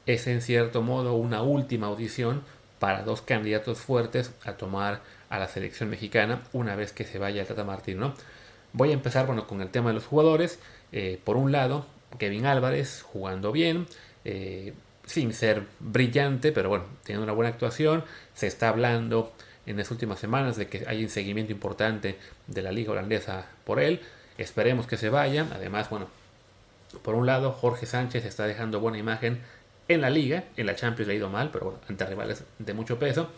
es 0.07 0.27
en 0.27 0.41
cierto 0.41 0.83
modo 0.83 1.15
una 1.15 1.43
última 1.43 1.89
audición 1.89 2.43
para 2.79 3.03
dos 3.03 3.23
candidatos 3.23 3.79
fuertes 3.79 4.33
a 4.45 4.53
tomar 4.53 5.01
a 5.29 5.39
la 5.39 5.49
selección 5.49 5.91
mexicana 5.91 6.43
una 6.53 6.77
vez 6.77 6.93
que 6.93 7.05
se 7.05 7.19
vaya 7.19 7.43
el 7.43 7.49
Tata 7.49 7.65
Martín, 7.65 7.99
¿no? 7.99 8.15
Voy 8.73 8.91
a 8.91 8.95
empezar, 8.95 9.27
bueno, 9.27 9.47
con 9.47 9.61
el 9.61 9.71
tema 9.71 9.91
de 9.91 9.95
los 9.95 10.07
jugadores. 10.07 10.59
Eh, 10.93 11.19
por 11.25 11.37
un 11.37 11.53
lado, 11.53 11.87
Kevin 12.19 12.47
Álvarez 12.47 13.03
jugando 13.03 13.53
bien, 13.53 13.87
eh, 14.25 14.75
sin 15.07 15.33
ser 15.33 15.65
brillante, 15.81 16.53
pero 16.53 16.69
bueno, 16.69 16.85
tiene 17.05 17.23
una 17.23 17.33
buena 17.33 17.51
actuación. 17.51 18.05
Se 18.35 18.47
está 18.47 18.69
hablando 18.69 19.33
en 19.67 19.77
las 19.79 19.91
últimas 19.91 20.19
semanas 20.19 20.57
de 20.57 20.69
que 20.69 20.85
hay 20.87 21.03
un 21.03 21.11
seguimiento 21.11 21.53
importante 21.53 22.19
de 22.47 22.63
la 22.63 22.73
liga 22.73 22.93
holandesa 22.93 23.47
por 23.65 23.81
él. 23.81 24.01
Esperemos 24.39 24.87
que 24.87 24.97
se 24.97 25.09
vaya. 25.09 25.47
Además, 25.55 25.89
bueno, 25.91 26.09
por 27.03 27.15
un 27.15 27.27
lado, 27.27 27.53
Jorge 27.53 27.87
Sánchez 27.87 28.25
está 28.25 28.47
dejando 28.47 28.81
buena 28.81 28.99
imagen 28.99 29.41
en 29.89 30.01
la 30.01 30.11
liga. 30.11 30.45
En 30.57 30.67
la 30.67 30.77
Champions 30.77 31.09
le 31.09 31.15
ha 31.15 31.17
ido 31.17 31.29
mal, 31.29 31.51
pero 31.53 31.67
bueno, 31.67 31.81
ante 31.89 32.07
rivales 32.07 32.45
de 32.59 32.75
mucho 32.75 32.99
peso. 32.99 33.31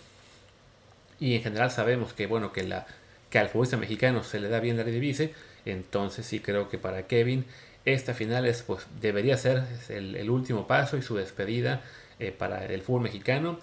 Y 1.21 1.35
en 1.35 1.43
general 1.43 1.71
sabemos 1.71 2.13
que, 2.13 2.27
bueno, 2.27 2.53
que, 2.53 2.63
la, 2.65 2.87
que 3.31 3.39
al 3.39 3.49
futbolista 3.49 3.77
mexicano 3.77 4.23
se 4.23 4.41
le 4.41 4.49
da 4.49 4.61
bien 4.61 4.77
la 4.77 4.83
Eredivisie. 4.83 5.35
Entonces 5.65 6.27
sí 6.27 6.41
creo 6.41 6.69
que 6.69 6.79
para 6.79 7.07
Kevin 7.07 7.45
esta 7.85 8.15
final 8.15 8.47
es, 8.47 8.63
pues, 8.63 8.87
debería 9.01 9.37
ser 9.37 9.65
el, 9.89 10.31
último 10.31 10.67
paso 10.67 10.97
y 10.97 11.03
su 11.03 11.17
despedida 11.17 11.83
eh, 12.19 12.33
para 12.33 12.65
el 12.67 12.83
fútbol 12.83 13.03
mexicano 13.03 13.59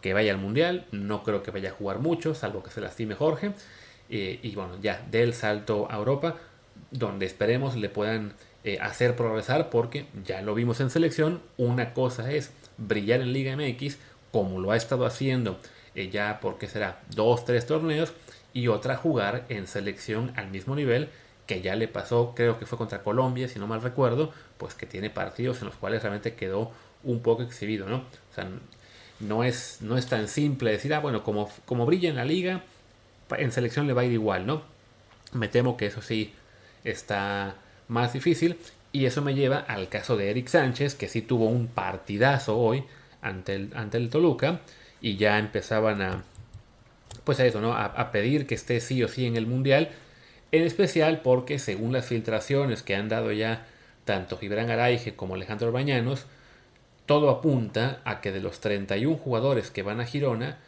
que 0.00 0.14
vaya 0.14 0.32
al 0.32 0.38
Mundial. 0.38 0.86
No 0.90 1.22
creo 1.22 1.42
que 1.42 1.50
vaya 1.50 1.70
a 1.70 1.72
jugar 1.72 1.98
mucho, 1.98 2.34
salvo 2.34 2.62
que 2.62 2.70
se 2.70 2.80
lastime 2.80 3.14
Jorge. 3.14 3.52
Eh, 4.10 4.40
y 4.42 4.54
bueno, 4.54 4.78
ya 4.80 5.04
del 5.10 5.32
salto 5.32 5.86
a 5.90 5.96
Europa, 5.96 6.36
donde 6.90 7.26
esperemos 7.26 7.76
le 7.76 7.88
puedan 7.88 8.34
eh, 8.64 8.78
hacer 8.80 9.16
progresar, 9.16 9.70
porque 9.70 10.06
ya 10.24 10.42
lo 10.42 10.54
vimos 10.54 10.80
en 10.80 10.90
selección. 10.90 11.40
Una 11.56 11.94
cosa 11.94 12.30
es 12.32 12.50
brillar 12.78 13.20
en 13.20 13.32
Liga 13.32 13.56
MX, 13.56 13.98
como 14.30 14.60
lo 14.60 14.70
ha 14.70 14.76
estado 14.76 15.04
haciendo 15.04 15.58
eh, 15.94 16.08
ya 16.10 16.40
porque 16.40 16.68
será 16.68 17.02
dos, 17.14 17.44
tres 17.44 17.66
torneos, 17.66 18.12
y 18.54 18.68
otra 18.68 18.96
jugar 18.96 19.44
en 19.48 19.66
selección 19.66 20.32
al 20.36 20.50
mismo 20.50 20.74
nivel 20.74 21.08
que 21.46 21.60
ya 21.60 21.74
le 21.74 21.88
pasó, 21.88 22.34
creo 22.34 22.58
que 22.58 22.66
fue 22.66 22.78
contra 22.78 23.02
Colombia, 23.02 23.48
si 23.48 23.58
no 23.58 23.66
mal 23.66 23.82
recuerdo, 23.82 24.32
pues 24.58 24.74
que 24.74 24.86
tiene 24.86 25.10
partidos 25.10 25.60
en 25.60 25.66
los 25.66 25.74
cuales 25.74 26.02
realmente 26.02 26.34
quedó 26.34 26.70
un 27.02 27.20
poco 27.20 27.42
exhibido, 27.42 27.88
¿no? 27.88 28.04
No 29.20 29.44
es, 29.44 29.78
no 29.80 29.98
es 29.98 30.06
tan 30.06 30.28
simple 30.28 30.70
decir, 30.70 30.94
ah, 30.94 31.00
bueno, 31.00 31.22
como, 31.22 31.50
como 31.64 31.86
brilla 31.86 32.08
en 32.10 32.16
la 32.16 32.24
liga, 32.24 32.62
en 33.36 33.52
selección 33.52 33.86
le 33.86 33.92
va 33.92 34.02
a 34.02 34.04
ir 34.04 34.12
igual, 34.12 34.46
¿no? 34.46 34.62
Me 35.32 35.48
temo 35.48 35.76
que 35.76 35.86
eso 35.86 36.02
sí 36.02 36.32
está 36.84 37.56
más 37.92 38.12
difícil. 38.12 38.56
Y 38.90 39.06
eso 39.06 39.22
me 39.22 39.34
lleva 39.34 39.58
al 39.58 39.88
caso 39.88 40.16
de 40.16 40.30
Eric 40.30 40.48
Sánchez, 40.48 40.94
que 40.94 41.08
sí 41.08 41.22
tuvo 41.22 41.46
un 41.46 41.68
partidazo 41.68 42.58
hoy 42.58 42.84
ante 43.20 43.54
el, 43.54 43.70
ante 43.74 43.98
el 43.98 44.10
Toluca. 44.10 44.60
Y 45.00 45.16
ya 45.16 45.38
empezaban 45.38 46.02
a, 46.02 46.24
pues 47.24 47.40
a 47.40 47.46
eso, 47.46 47.60
¿no? 47.60 47.74
A, 47.74 48.10
pedir 48.10 48.46
que 48.46 48.54
esté 48.54 48.80
sí 48.80 49.02
o 49.02 49.08
sí 49.08 49.26
en 49.26 49.36
el 49.36 49.46
Mundial. 49.46 49.90
En 50.50 50.62
especial 50.62 51.20
porque 51.22 51.58
según 51.58 51.92
las 51.92 52.06
filtraciones 52.06 52.82
que 52.82 52.94
han 52.94 53.08
dado 53.08 53.32
ya 53.32 53.66
tanto 54.04 54.36
Gibran 54.36 54.70
Araige 54.70 55.14
como 55.14 55.34
Alejandro 55.34 55.72
Bañanos, 55.72 56.26
todo 57.06 57.30
apunta 57.30 58.00
a 58.04 58.20
que 58.20 58.32
de 58.32 58.40
los 58.40 58.60
31 58.60 59.16
jugadores 59.16 59.70
que 59.70 59.82
van 59.82 60.00
a 60.00 60.06
Girona, 60.06 60.58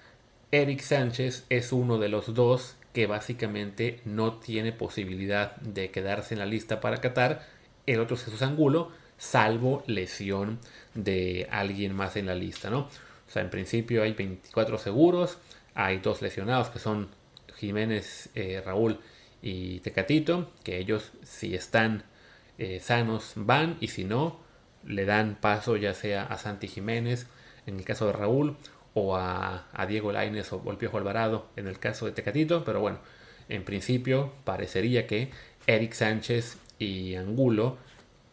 Eric 0.50 0.80
Sánchez 0.80 1.44
es 1.50 1.72
uno 1.72 1.98
de 1.98 2.08
los 2.08 2.32
dos 2.34 2.76
que 2.94 3.06
básicamente 3.08 4.00
no 4.04 4.34
tiene 4.34 4.72
posibilidad 4.72 5.56
de 5.56 5.90
quedarse 5.90 6.32
en 6.32 6.38
la 6.38 6.46
lista 6.46 6.80
para 6.80 7.00
Qatar. 7.00 7.44
El 7.86 7.98
otro 7.98 8.14
es 8.14 8.24
Jesús 8.24 8.40
Angulo, 8.40 8.92
salvo 9.18 9.82
lesión 9.88 10.60
de 10.94 11.48
alguien 11.50 11.92
más 11.92 12.16
en 12.16 12.26
la 12.26 12.36
lista, 12.36 12.70
¿no? 12.70 12.78
O 12.78 13.30
sea, 13.30 13.42
en 13.42 13.50
principio 13.50 14.04
hay 14.04 14.12
24 14.12 14.78
seguros, 14.78 15.38
hay 15.74 15.98
dos 15.98 16.22
lesionados 16.22 16.68
que 16.70 16.78
son 16.78 17.08
Jiménez, 17.56 18.30
eh, 18.36 18.62
Raúl 18.64 19.00
y 19.42 19.80
Tecatito, 19.80 20.52
que 20.62 20.78
ellos 20.78 21.10
si 21.24 21.56
están 21.56 22.04
eh, 22.58 22.78
sanos 22.80 23.32
van 23.34 23.76
y 23.80 23.88
si 23.88 24.04
no, 24.04 24.38
le 24.84 25.04
dan 25.04 25.36
paso 25.40 25.76
ya 25.76 25.94
sea 25.94 26.22
a 26.22 26.38
Santi 26.38 26.68
Jiménez 26.68 27.26
en 27.66 27.76
el 27.76 27.84
caso 27.84 28.06
de 28.06 28.12
Raúl 28.12 28.56
o 28.94 29.16
a, 29.16 29.66
Diego 29.88 30.12
Laines 30.12 30.52
o 30.52 30.62
el 30.70 30.76
Piojo 30.76 30.98
Alvarado 30.98 31.48
en 31.56 31.66
el 31.66 31.78
caso 31.78 32.06
de 32.06 32.12
Tecatito, 32.12 32.64
pero 32.64 32.80
bueno, 32.80 32.98
en 33.48 33.64
principio 33.64 34.32
parecería 34.44 35.06
que 35.06 35.30
Eric 35.66 35.92
Sánchez 35.92 36.58
y 36.78 37.16
Angulo 37.16 37.76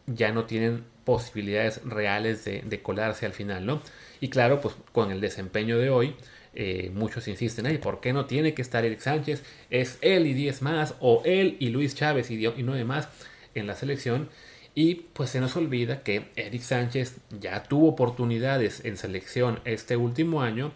ya 0.06 0.32
no 0.32 0.44
tienen 0.44 0.84
posibilidades 1.04 1.84
reales 1.84 2.44
de, 2.44 2.82
colarse 2.82 3.26
al 3.26 3.32
final, 3.32 3.66
¿no? 3.66 3.82
Y 4.20 4.28
claro, 4.28 4.60
pues 4.60 4.76
con 4.92 5.10
el 5.10 5.20
desempeño 5.20 5.78
de 5.78 5.90
hoy, 5.90 6.14
eh, 6.54 6.90
muchos 6.94 7.26
insisten, 7.26 7.66
ahí, 7.66 7.78
¿por 7.78 8.00
qué 8.00 8.12
no 8.12 8.26
tiene 8.26 8.54
que 8.54 8.62
estar 8.62 8.84
Eric 8.84 9.00
Sánchez? 9.00 9.42
Es 9.70 9.98
él 10.00 10.26
y 10.26 10.34
10 10.34 10.62
más, 10.62 10.94
o 11.00 11.22
él 11.24 11.56
y 11.58 11.70
Luis 11.70 11.96
Chávez 11.96 12.30
y, 12.30 12.46
y 12.46 12.62
9 12.62 12.84
más 12.84 13.08
en 13.54 13.66
la 13.66 13.74
selección. 13.74 14.28
Y 14.74 14.94
pues 14.94 15.30
se 15.30 15.40
nos 15.40 15.56
olvida 15.56 16.02
que 16.02 16.30
Eric 16.36 16.62
Sánchez 16.62 17.18
ya 17.40 17.62
tuvo 17.64 17.88
oportunidades 17.88 18.84
en 18.84 18.96
selección 18.96 19.60
este 19.64 19.96
último 19.96 20.40
año 20.40 20.72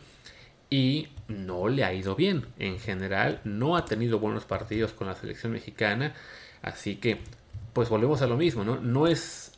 y 0.69 1.09
no 1.29 1.69
le 1.69 1.85
ha 1.85 1.95
ido 1.95 2.15
bien. 2.15 2.47
En 2.59 2.79
general 2.79 3.41
no 3.45 3.77
ha 3.77 3.87
tenido 3.87 4.19
buenos 4.19 4.45
partidos 4.45 4.93
con 4.93 5.07
la 5.07 5.15
selección 5.15 5.53
mexicana. 5.53 6.15
Así 6.63 6.97
que 6.97 7.19
pues 7.73 7.89
volvemos 7.89 8.23
a 8.23 8.27
lo 8.27 8.37
mismo, 8.37 8.65
¿no? 8.65 8.77
No 8.81 9.07
es 9.07 9.53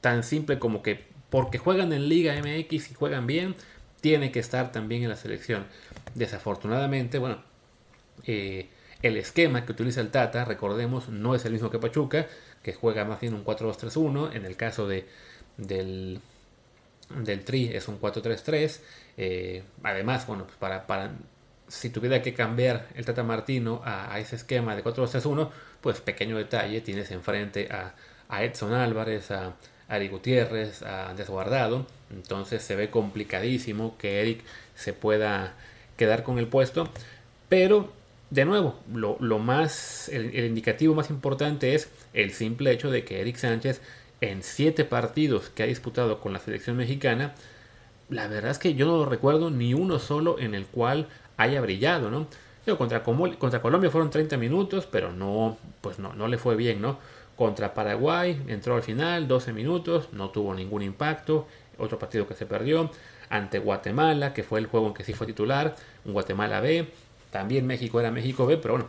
tan 0.00 0.22
simple 0.22 0.58
como 0.58 0.82
que 0.82 1.04
porque 1.30 1.58
juegan 1.58 1.92
en 1.92 2.08
Liga 2.08 2.34
MX 2.34 2.90
y 2.90 2.94
juegan 2.94 3.26
bien, 3.26 3.54
tiene 4.00 4.32
que 4.32 4.40
estar 4.40 4.72
también 4.72 5.04
en 5.04 5.08
la 5.10 5.16
selección. 5.16 5.66
Desafortunadamente, 6.14 7.18
bueno, 7.18 7.38
eh, 8.24 8.68
el 9.02 9.16
esquema 9.16 9.64
que 9.64 9.72
utiliza 9.72 10.00
el 10.00 10.10
Tata, 10.10 10.44
recordemos, 10.44 11.08
no 11.08 11.34
es 11.34 11.44
el 11.44 11.52
mismo 11.52 11.70
que 11.70 11.78
Pachuca 11.78 12.26
que 12.62 12.72
juega 12.72 13.04
más 13.04 13.20
bien 13.20 13.34
un 13.34 13.44
4-2-3-1. 13.44 14.34
En 14.34 14.44
el 14.44 14.56
caso 14.56 14.86
de, 14.86 15.06
del, 15.56 16.20
del 17.10 17.44
Tri 17.44 17.70
es 17.72 17.88
un 17.88 18.00
4-3-3. 18.00 18.80
Eh, 19.16 19.62
además, 19.82 20.26
bueno, 20.26 20.44
pues 20.44 20.56
para, 20.58 20.86
para, 20.86 21.12
si 21.68 21.90
tuviera 21.90 22.22
que 22.22 22.34
cambiar 22.34 22.88
el 22.94 23.04
Tata 23.04 23.22
Martino 23.22 23.80
a, 23.84 24.18
ese 24.18 24.36
esquema 24.36 24.76
de 24.76 24.84
4-2-3-1, 24.84 25.50
pues 25.80 26.00
pequeño 26.00 26.36
detalle, 26.36 26.80
tienes 26.80 27.10
enfrente 27.10 27.68
a, 27.70 27.94
a 28.28 28.44
Edson 28.44 28.74
Álvarez, 28.74 29.30
a 29.30 29.54
Ari 29.88 30.08
Gutiérrez, 30.08 30.82
a 30.82 31.14
Desguardado. 31.14 31.86
Entonces 32.10 32.62
se 32.62 32.76
ve 32.76 32.90
complicadísimo 32.90 33.96
que 33.98 34.20
Eric 34.20 34.44
se 34.74 34.92
pueda 34.92 35.54
quedar 35.96 36.22
con 36.22 36.38
el 36.38 36.48
puesto. 36.48 36.88
Pero 37.48 37.92
de 38.30 38.44
nuevo, 38.44 38.76
lo, 38.92 39.38
más, 39.38 40.08
el, 40.08 40.44
indicativo 40.44 40.94
más 40.94 41.10
importante 41.10 41.74
es 41.74 41.90
el 42.12 42.30
simple 42.32 42.70
hecho 42.70 42.90
de 42.90 43.04
que 43.04 43.20
Eric 43.20 43.36
Sánchez 43.36 43.80
en 44.20 44.42
siete 44.42 44.84
partidos 44.84 45.50
que 45.50 45.62
ha 45.62 45.66
disputado 45.66 46.20
con 46.20 46.32
la 46.32 46.38
selección 46.38 46.76
mexicana, 46.76 47.34
la 48.08 48.28
verdad 48.28 48.52
es 48.52 48.58
que 48.58 48.74
yo 48.74 48.86
no 48.86 49.04
recuerdo 49.04 49.50
ni 49.50 49.74
uno 49.74 49.98
solo 49.98 50.38
en 50.38 50.54
el 50.54 50.66
cual 50.66 51.08
haya 51.36 51.60
brillado, 51.60 52.10
¿no? 52.10 52.26
contra, 52.76 53.02
contra 53.02 53.62
Colombia 53.62 53.90
fueron 53.90 54.10
30 54.10 54.36
minutos, 54.36 54.86
pero 54.86 55.12
no, 55.12 55.56
pues 55.80 55.98
no, 55.98 56.12
no 56.12 56.28
le 56.28 56.38
fue 56.38 56.56
bien, 56.56 56.80
¿no? 56.80 56.98
Contra 57.36 57.74
Paraguay 57.74 58.40
entró 58.48 58.76
al 58.76 58.82
final, 58.82 59.26
12 59.26 59.52
minutos, 59.52 60.08
no 60.12 60.30
tuvo 60.30 60.54
ningún 60.54 60.82
impacto, 60.82 61.46
otro 61.78 61.98
partido 61.98 62.28
que 62.28 62.34
se 62.34 62.46
perdió. 62.46 62.90
Ante 63.28 63.58
Guatemala, 63.58 64.34
que 64.34 64.42
fue 64.42 64.58
el 64.60 64.66
juego 64.66 64.88
en 64.88 64.94
que 64.94 65.04
sí 65.04 65.14
fue 65.14 65.26
titular, 65.26 65.74
Guatemala 66.04 66.60
B, 66.60 66.88
también 67.30 67.66
México 67.66 68.00
era 68.00 68.10
México 68.10 68.46
B, 68.46 68.56
pero 68.56 68.74
bueno, 68.74 68.88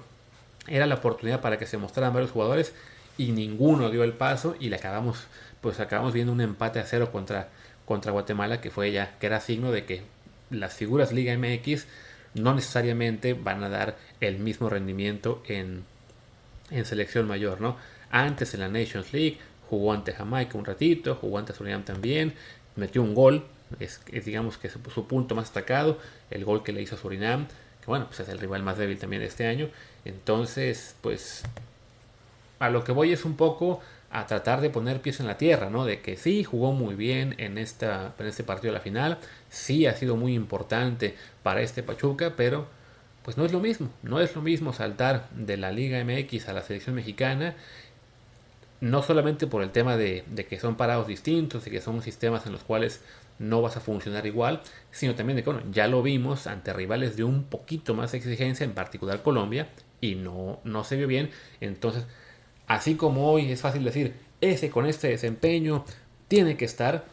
era 0.67 0.85
la 0.85 0.95
oportunidad 0.95 1.41
para 1.41 1.57
que 1.57 1.65
se 1.65 1.77
mostraran 1.77 2.13
varios 2.13 2.31
jugadores 2.31 2.73
y 3.17 3.31
ninguno 3.31 3.89
dio 3.89 4.03
el 4.03 4.13
paso 4.13 4.55
y 4.59 4.69
le 4.69 4.77
acabamos, 4.77 5.25
pues 5.61 5.79
acabamos 5.79 6.13
viendo 6.13 6.31
un 6.31 6.41
empate 6.41 6.79
a 6.79 6.83
cero 6.83 7.11
contra, 7.11 7.49
contra 7.85 8.11
Guatemala 8.11 8.61
que 8.61 8.71
fue 8.71 8.91
ya, 8.91 9.17
que 9.19 9.27
era 9.27 9.39
signo 9.39 9.71
de 9.71 9.85
que 9.85 10.03
las 10.49 10.73
figuras 10.73 11.11
Liga 11.11 11.37
MX 11.37 11.85
no 12.33 12.53
necesariamente 12.53 13.33
van 13.33 13.63
a 13.63 13.69
dar 13.69 13.97
el 14.21 14.39
mismo 14.39 14.69
rendimiento 14.69 15.43
en, 15.47 15.83
en 16.69 16.85
selección 16.85 17.27
mayor, 17.27 17.61
¿no? 17.61 17.77
Antes 18.09 18.53
en 18.53 18.61
la 18.61 18.69
Nations 18.69 19.13
League 19.13 19.37
jugó 19.69 19.93
ante 19.93 20.13
Jamaica 20.13 20.57
un 20.57 20.65
ratito, 20.65 21.15
jugó 21.15 21.37
ante 21.37 21.53
Surinam 21.53 21.83
también, 21.83 22.33
metió 22.75 23.01
un 23.01 23.13
gol, 23.13 23.45
es, 23.79 24.01
digamos 24.25 24.57
que 24.57 24.69
su, 24.69 24.79
su, 24.93 25.07
punto 25.07 25.35
más 25.35 25.45
destacado, 25.45 25.97
el 26.29 26.43
gol 26.43 26.63
que 26.63 26.73
le 26.73 26.81
hizo 26.81 26.95
a 26.95 26.97
Surinam, 26.97 27.47
que 27.81 27.87
bueno, 27.87 28.05
pues 28.07 28.19
es 28.21 28.29
el 28.29 28.39
rival 28.39 28.63
más 28.63 28.77
débil 28.77 28.97
también 28.97 29.21
de 29.21 29.27
este 29.27 29.47
año. 29.47 29.69
Entonces, 30.05 30.95
pues 31.01 31.43
a 32.59 32.69
lo 32.69 32.83
que 32.83 32.91
voy 32.91 33.11
es 33.11 33.25
un 33.25 33.35
poco 33.35 33.81
a 34.11 34.25
tratar 34.27 34.61
de 34.61 34.69
poner 34.69 35.01
pies 35.01 35.19
en 35.19 35.27
la 35.27 35.37
tierra, 35.37 35.69
¿no? 35.69 35.85
De 35.85 36.01
que 36.01 36.17
sí, 36.17 36.43
jugó 36.43 36.73
muy 36.73 36.95
bien 36.95 37.33
en, 37.37 37.57
esta, 37.57 38.13
en 38.19 38.25
este 38.27 38.43
partido 38.43 38.73
de 38.73 38.77
la 38.77 38.83
final, 38.83 39.17
sí 39.49 39.87
ha 39.87 39.95
sido 39.95 40.17
muy 40.17 40.35
importante 40.35 41.15
para 41.43 41.61
este 41.61 41.81
Pachuca, 41.81 42.33
pero 42.35 42.67
pues 43.23 43.37
no 43.37 43.45
es 43.45 43.53
lo 43.53 43.59
mismo, 43.59 43.89
no 44.03 44.19
es 44.19 44.35
lo 44.35 44.41
mismo 44.41 44.73
saltar 44.73 45.29
de 45.31 45.55
la 45.57 45.71
Liga 45.71 46.03
MX 46.03 46.49
a 46.49 46.53
la 46.53 46.61
selección 46.61 46.95
mexicana, 46.95 47.55
no 48.81 49.01
solamente 49.01 49.47
por 49.47 49.63
el 49.63 49.71
tema 49.71 49.95
de, 49.95 50.25
de 50.27 50.45
que 50.45 50.59
son 50.59 50.75
parados 50.75 51.07
distintos 51.07 51.65
y 51.67 51.71
que 51.71 51.81
son 51.81 52.01
sistemas 52.01 52.45
en 52.45 52.51
los 52.51 52.63
cuales 52.63 53.01
no 53.41 53.61
vas 53.61 53.75
a 53.75 53.79
funcionar 53.79 54.25
igual, 54.27 54.61
sino 54.91 55.15
también 55.15 55.35
de 55.35 55.43
que 55.43 55.49
bueno, 55.49 55.65
ya 55.71 55.87
lo 55.87 56.03
vimos 56.03 56.47
ante 56.47 56.71
rivales 56.73 57.17
de 57.17 57.23
un 57.23 57.43
poquito 57.43 57.93
más 57.95 58.13
exigencia, 58.13 58.63
en 58.63 58.73
particular 58.73 59.23
Colombia, 59.23 59.69
y 59.99 60.15
no, 60.15 60.59
no 60.63 60.83
se 60.83 60.95
vio 60.95 61.07
bien. 61.07 61.31
Entonces, 61.59 62.05
así 62.67 62.95
como 62.95 63.31
hoy 63.31 63.51
es 63.51 63.61
fácil 63.61 63.83
decir, 63.83 64.13
ese 64.41 64.69
con 64.69 64.85
este 64.85 65.09
desempeño 65.09 65.83
tiene 66.27 66.55
que 66.55 66.65
estar, 66.65 67.05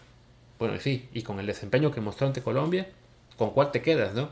bueno, 0.59 0.79
sí, 0.79 1.09
y 1.15 1.23
con 1.23 1.41
el 1.41 1.47
desempeño 1.47 1.91
que 1.91 2.01
mostró 2.01 2.27
ante 2.27 2.43
Colombia, 2.43 2.89
¿con 3.39 3.51
cuál 3.51 3.71
te 3.71 3.81
quedas, 3.81 4.15
no? 4.15 4.31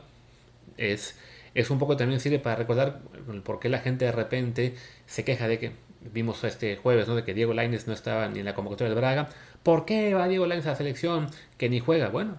Es, 0.77 1.17
es 1.55 1.71
un 1.71 1.79
poco 1.79 1.97
también 1.97 2.19
sirve 2.19 2.37
para 2.39 2.55
recordar 2.55 3.01
por 3.43 3.59
qué 3.59 3.69
la 3.69 3.79
gente 3.79 4.05
de 4.05 4.11
repente 4.11 4.75
se 5.07 5.23
queja 5.23 5.47
de 5.47 5.57
que 5.57 5.71
vimos 6.13 6.43
este 6.43 6.77
jueves, 6.77 7.07
¿no? 7.07 7.15
De 7.15 7.23
que 7.23 7.33
Diego 7.33 7.53
Laines 7.53 7.87
no 7.87 7.93
estaba 7.93 8.27
ni 8.27 8.39
en 8.39 8.45
la 8.45 8.53
convocatoria 8.53 8.89
de 8.93 8.99
Braga. 8.99 9.29
¿Por 9.63 9.85
qué 9.85 10.13
va 10.13 10.27
Diego 10.27 10.45
Lainez 10.45 10.65
a 10.65 10.71
la 10.71 10.75
selección 10.75 11.27
que 11.57 11.69
ni 11.69 11.79
juega? 11.79 12.09
Bueno, 12.09 12.37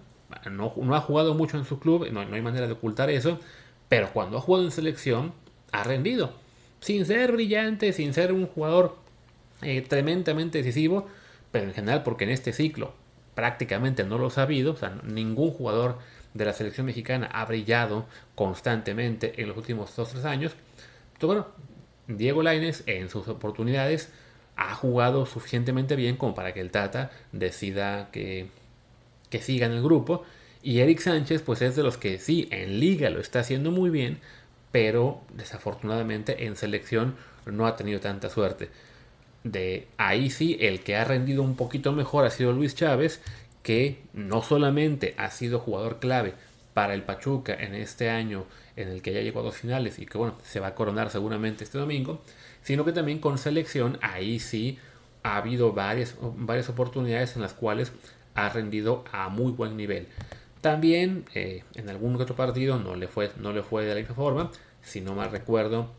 no, 0.51 0.73
ha 0.95 1.01
jugado 1.01 1.35
mucho 1.35 1.59
en 1.59 1.65
su 1.65 1.79
club, 1.79 2.09
no, 2.11 2.21
hay 2.21 2.43
manera 2.43 2.67
de 2.67 2.73
ocultar 2.73 3.11
eso, 3.11 3.39
pero 3.89 4.13
cuando 4.13 4.39
ha 4.39 4.41
jugado 4.41 4.65
en 4.65 4.71
selección, 4.71 5.33
ha 5.73 5.85
rendido. 5.85 6.33
Sin 6.81 7.05
ser 7.07 7.33
brillante, 7.33 7.93
sin 7.93 8.15
ser 8.15 8.33
un 8.33 8.47
jugador 8.47 8.97
eh, 9.63 9.83
tremendamente 9.83 10.59
decisivo, 10.59 11.07
pero 11.51 11.67
en 11.67 11.75
general 11.75 12.03
porque 12.03 12.25
en 12.25 12.31
este 12.31 12.53
ciclo 12.53 12.93
prácticamente 13.35 14.05
no 14.05 14.19
lo 14.19 14.27
ha 14.27 14.31
sabido, 14.31 14.73
o 14.73 14.77
sea, 14.77 14.99
ningún 15.05 15.51
jugador 15.51 15.99
de 16.35 16.45
la 16.45 16.53
selección 16.53 16.87
mexicana 16.87 17.27
ha 17.33 17.45
brillado 17.45 18.07
constantemente 18.35 19.41
en 19.41 19.49
los 19.49 19.57
últimos 19.57 19.97
2-3 19.97 20.25
años. 20.25 20.57
Entonces, 21.15 21.27
bueno, 21.27 21.47
Diego 22.07 22.43
Lainez 22.43 22.83
en 22.87 23.09
sus 23.09 23.29
oportunidades 23.29 24.13
ha 24.59 24.75
jugado 24.75 25.25
suficientemente 25.25 25.97
bien 25.97 26.17
como 26.17 26.35
para 26.35 26.53
que 26.53 26.61
el 26.61 26.71
Tata 26.71 27.11
decida 27.33 28.11
que, 28.11 28.49
que 29.31 29.41
siga 29.41 29.67
en 29.67 29.73
el 29.73 29.83
grupo. 29.83 30.25
Y 30.63 30.81
Eric 30.81 30.99
Sánchez, 30.99 31.43
pues 31.43 31.63
es 31.63 31.77
de 31.77 31.85
los 31.85 31.97
que 31.97 32.19
sí, 32.19 32.49
en 32.51 32.81
liga 32.81 33.09
lo 33.09 33.21
está 33.21 33.41
haciendo 33.41 33.71
muy 33.71 33.89
bien, 33.89 34.19
pero 34.73 35.21
desafortunadamente 35.33 36.47
en 36.47 36.57
selección 36.57 37.15
no 37.47 37.67
ha 37.67 37.77
tenido 37.77 38.01
tanta 38.01 38.29
suerte. 38.29 38.69
De 39.45 39.87
ahí 39.97 40.29
sí, 40.29 40.59
el 40.61 40.81
que 40.81 40.97
ha 40.97 41.05
rendido 41.05 41.43
un 41.43 41.55
poquito 41.55 41.93
mejor 41.93 42.27
ha 42.27 42.31
sido 42.31 42.53
Luis 42.53 42.75
Chávez, 42.75 43.23
que 43.63 44.03
no 44.13 44.43
solamente 44.43 45.15
ha 45.19 45.31
sido 45.31 45.61
jugador 45.61 46.01
clave 46.01 46.35
para 46.79 46.95
el 46.95 47.03
Pachuca 47.03 47.55
en 47.55 47.75
este 47.75 48.09
año 48.09 48.45
en 48.77 48.87
el 48.87 49.03
que 49.03 49.13
ya 49.13 49.21
llegó 49.21 49.41
a 49.41 49.43
dos 49.43 49.57
finales 49.57 49.99
y 49.99 50.07
que 50.07 50.17
bueno, 50.17 50.37
se 50.45 50.61
va 50.61 50.69
a 50.69 50.75
coronar 50.77 51.11
seguramente 51.11 51.65
este 51.65 51.77
domingo, 51.77 52.23
sino 52.63 52.85
que 52.85 52.93
también 52.93 53.19
con 53.19 53.37
selección, 53.37 53.99
ahí 54.01 54.39
sí 54.39 54.79
ha 55.25 55.39
habido 55.39 55.73
varias, 55.73 56.15
varias 56.21 56.69
oportunidades 56.69 57.35
en 57.35 57.43
las 57.43 57.53
cuales 57.53 57.91
ha 58.37 58.49
rendido 58.51 59.03
a 59.11 59.29
muy 59.29 59.51
buen 59.51 59.77
nivel. 59.77 60.07
También 60.61 61.25
eh, 61.35 61.65
en 61.75 61.89
algún 61.89 62.15
otro 62.15 62.37
partido 62.37 62.79
no 62.79 62.95
le, 62.95 63.09
fue, 63.09 63.33
no 63.41 63.53
le 63.53 63.65
fue 63.65 63.85
de 63.85 63.95
la 63.97 64.01
misma 64.01 64.15
forma, 64.15 64.51
si 64.81 65.01
no 65.01 65.17
mal 65.17 65.33
recuerdo, 65.33 65.91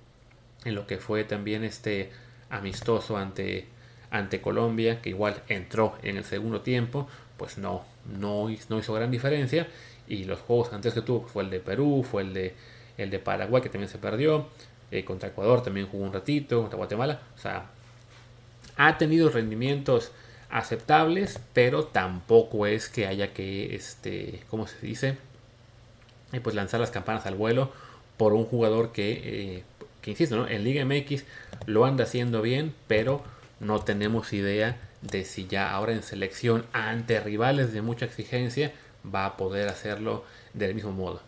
en 0.64 0.76
lo 0.76 0.88
que 0.88 0.98
fue 0.98 1.26
también 1.26 1.66
este 1.66 2.10
amistoso 2.50 3.18
ante, 3.18 3.68
ante 4.12 4.40
Colombia, 4.40 5.02
que 5.02 5.10
igual 5.10 5.44
entró 5.50 5.98
en 6.04 6.16
el 6.16 6.24
segundo 6.24 6.62
tiempo, 6.62 7.10
pues 7.36 7.58
no, 7.58 7.84
no, 8.18 8.48
no 8.70 8.80
hizo 8.80 8.94
gran 8.94 9.12
diferencia. 9.12 9.68
Y 10.10 10.26
los 10.26 10.40
juegos 10.40 10.74
antes 10.74 10.94
que 10.94 11.02
tuvo 11.02 11.28
fue 11.28 11.44
el 11.44 11.50
de 11.50 11.60
Perú, 11.60 12.06
fue 12.10 12.24
el 12.24 12.34
de, 12.34 12.56
el 12.98 13.10
de 13.10 13.20
Paraguay, 13.20 13.62
que 13.62 13.70
también 13.70 13.90
se 13.90 14.00
perdió. 14.00 14.48
Eh, 14.92 15.06
contra 15.06 15.30
Ecuador 15.30 15.62
también 15.64 15.88
jugó 15.88 16.04
un 16.04 16.12
ratito, 16.12 16.62
contra 16.62 16.78
Guatemala. 16.78 17.22
O 17.38 17.40
sea, 17.40 17.68
ha 18.76 18.98
tenido 18.98 19.30
rendimientos 19.30 20.12
aceptables, 20.50 21.40
pero 21.54 21.86
tampoco 21.86 22.66
es 22.66 22.90
que 22.90 23.06
haya 23.06 23.34
que, 23.34 23.76
este, 23.76 24.42
¿cómo 24.50 24.68
se 24.68 24.86
dice? 24.86 25.18
Eh, 26.34 26.40
pues 26.42 26.56
lanzar 26.56 26.80
las 26.80 26.92
campanas 26.92 27.26
al 27.26 27.36
vuelo 27.36 27.72
por 28.18 28.34
un 28.34 28.46
jugador 28.46 28.92
que, 28.92 29.12
eh, 29.24 29.64
que 30.02 30.12
insisto, 30.12 30.36
¿no? 30.36 30.48
en 30.48 30.64
Liga 30.64 30.84
MX 30.86 31.24
lo 31.68 31.86
anda 31.86 32.04
haciendo 32.04 32.42
bien, 32.42 32.74
pero 32.88 33.24
no 33.60 33.82
tenemos 33.82 34.34
idea 34.34 34.78
de 35.02 35.24
si 35.24 35.48
ya 35.48 35.72
ahora 35.72 35.94
en 35.94 36.04
selección 36.04 36.66
ante 36.74 37.20
rivales 37.20 37.72
de 37.74 37.82
mucha 37.82 38.06
exigencia 38.06 38.74
va 39.04 39.26
a 39.26 39.38
poder 39.38 39.68
hacerlo 39.70 40.24
del 40.54 40.76
mismo 40.76 40.92
modo. 40.92 41.22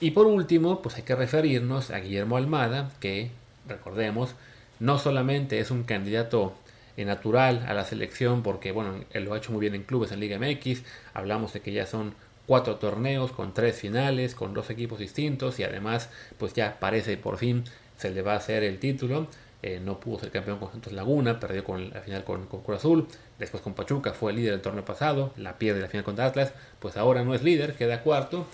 Y 0.00 0.10
por 0.10 0.26
último, 0.26 0.82
pues 0.82 0.96
hay 0.96 1.02
que 1.02 1.14
referirnos 1.14 1.90
a 1.90 1.98
Guillermo 1.98 2.36
Almada, 2.36 2.90
que 3.00 3.30
recordemos, 3.68 4.34
no 4.80 4.98
solamente 4.98 5.60
es 5.60 5.70
un 5.70 5.84
candidato 5.84 6.54
natural 6.96 7.64
a 7.66 7.74
la 7.74 7.84
selección, 7.84 8.42
porque 8.42 8.70
bueno, 8.70 9.04
él 9.10 9.24
lo 9.24 9.34
ha 9.34 9.38
hecho 9.38 9.52
muy 9.52 9.60
bien 9.60 9.74
en 9.74 9.82
clubes 9.82 10.12
en 10.12 10.20
Liga 10.20 10.38
MX, 10.38 10.82
hablamos 11.12 11.52
de 11.52 11.60
que 11.60 11.72
ya 11.72 11.86
son 11.86 12.14
cuatro 12.46 12.76
torneos 12.76 13.32
con 13.32 13.54
tres 13.54 13.76
finales, 13.76 14.34
con 14.34 14.54
dos 14.54 14.70
equipos 14.70 14.98
distintos 14.98 15.58
y 15.58 15.64
además 15.64 16.10
pues 16.38 16.52
ya 16.52 16.78
parece 16.78 17.16
por 17.16 17.38
fin 17.38 17.64
se 17.96 18.10
le 18.10 18.22
va 18.22 18.34
a 18.34 18.36
hacer 18.36 18.62
el 18.62 18.78
título. 18.78 19.26
Eh, 19.66 19.80
no 19.82 19.98
pudo 19.98 20.18
ser 20.18 20.30
campeón 20.30 20.58
con 20.58 20.70
Santos 20.72 20.92
Laguna, 20.92 21.40
perdió 21.40 21.64
con 21.64 21.88
la 21.88 22.02
final 22.02 22.22
con, 22.22 22.44
con, 22.48 22.74
Azul, 22.74 23.08
después 23.38 23.62
con 23.62 23.72
Pachuca 23.72 24.12
fue 24.12 24.32
el 24.32 24.36
líder 24.36 24.52
del 24.52 24.60
torneo 24.60 24.84
pasado, 24.84 25.32
la 25.38 25.56
pierde 25.56 25.80
la 25.80 25.88
final 25.88 26.04
contra 26.04 26.26
Atlas, 26.26 26.52
pues 26.80 26.98
ahora 26.98 27.24
no 27.24 27.34
es 27.34 27.42
líder, 27.42 27.74
queda 27.74 28.02
cuarto, 28.02 28.46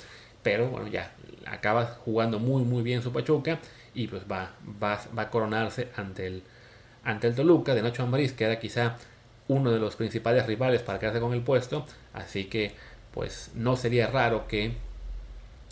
pero 0.44 0.68
bueno, 0.68 0.86
ya 0.86 1.12
acaba 1.46 1.84
jugando 2.04 2.38
muy 2.38 2.62
muy 2.62 2.84
bien 2.84 3.02
su 3.02 3.12
Pachuca 3.12 3.58
y 3.92 4.06
pues 4.06 4.22
va, 4.30 4.52
va, 4.80 5.00
va 5.18 5.22
a 5.22 5.30
coronarse 5.30 5.88
ante 5.96 6.28
el, 6.28 6.44
ante 7.02 7.26
el 7.26 7.34
Toluca 7.34 7.74
de 7.74 7.82
Nacho 7.82 8.04
Ambriz, 8.04 8.32
que 8.32 8.44
era 8.44 8.60
quizá 8.60 8.96
uno 9.48 9.72
de 9.72 9.80
los 9.80 9.96
principales 9.96 10.46
rivales 10.46 10.82
para 10.82 11.00
quedarse 11.00 11.18
con 11.18 11.32
el 11.32 11.42
puesto, 11.42 11.86
así 12.12 12.44
que 12.44 12.76
pues 13.10 13.50
no 13.56 13.74
sería 13.74 14.06
raro 14.06 14.46
que 14.46 14.74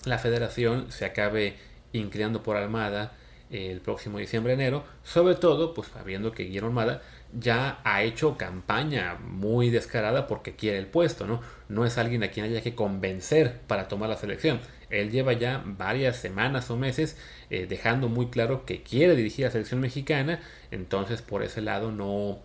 la 0.05 0.19
federación 0.19 0.91
se 0.91 1.05
acabe 1.05 1.55
inclinando 1.93 2.43
por 2.43 2.57
Almada 2.57 3.13
el 3.51 3.81
próximo 3.81 4.19
diciembre-enero, 4.19 4.85
sobre 5.03 5.35
todo 5.35 5.75
pues 5.75 5.89
sabiendo 5.89 6.33
que 6.33 6.45
Guillermo 6.45 6.69
Almada 6.69 7.03
ya 7.33 7.81
ha 7.85 8.03
hecho 8.03 8.37
campaña 8.37 9.17
muy 9.21 9.71
descarada 9.71 10.27
porque 10.27 10.57
quiere 10.57 10.79
el 10.79 10.87
puesto, 10.87 11.27
¿no? 11.27 11.41
No 11.69 11.85
es 11.85 11.99
alguien 11.99 12.23
a 12.23 12.29
quien 12.29 12.47
haya 12.47 12.63
que 12.63 12.75
convencer 12.75 13.61
para 13.67 13.89
tomar 13.89 14.09
la 14.09 14.17
selección. 14.17 14.61
Él 14.91 15.11
lleva 15.11 15.35
ya 15.35 15.63
varias 15.65 16.17
semanas 16.17 16.71
o 16.71 16.77
meses 16.77 17.19
eh, 17.51 17.67
dejando 17.69 18.09
muy 18.09 18.29
claro 18.29 18.65
que 18.65 18.83
quiere 18.83 19.15
dirigir 19.17 19.45
a 19.45 19.49
la 19.49 19.53
selección 19.53 19.81
mexicana, 19.81 20.41
entonces 20.71 21.23
por 21.23 21.43
ese 21.43 21.61
lado 21.61 21.93
no, 21.93 22.39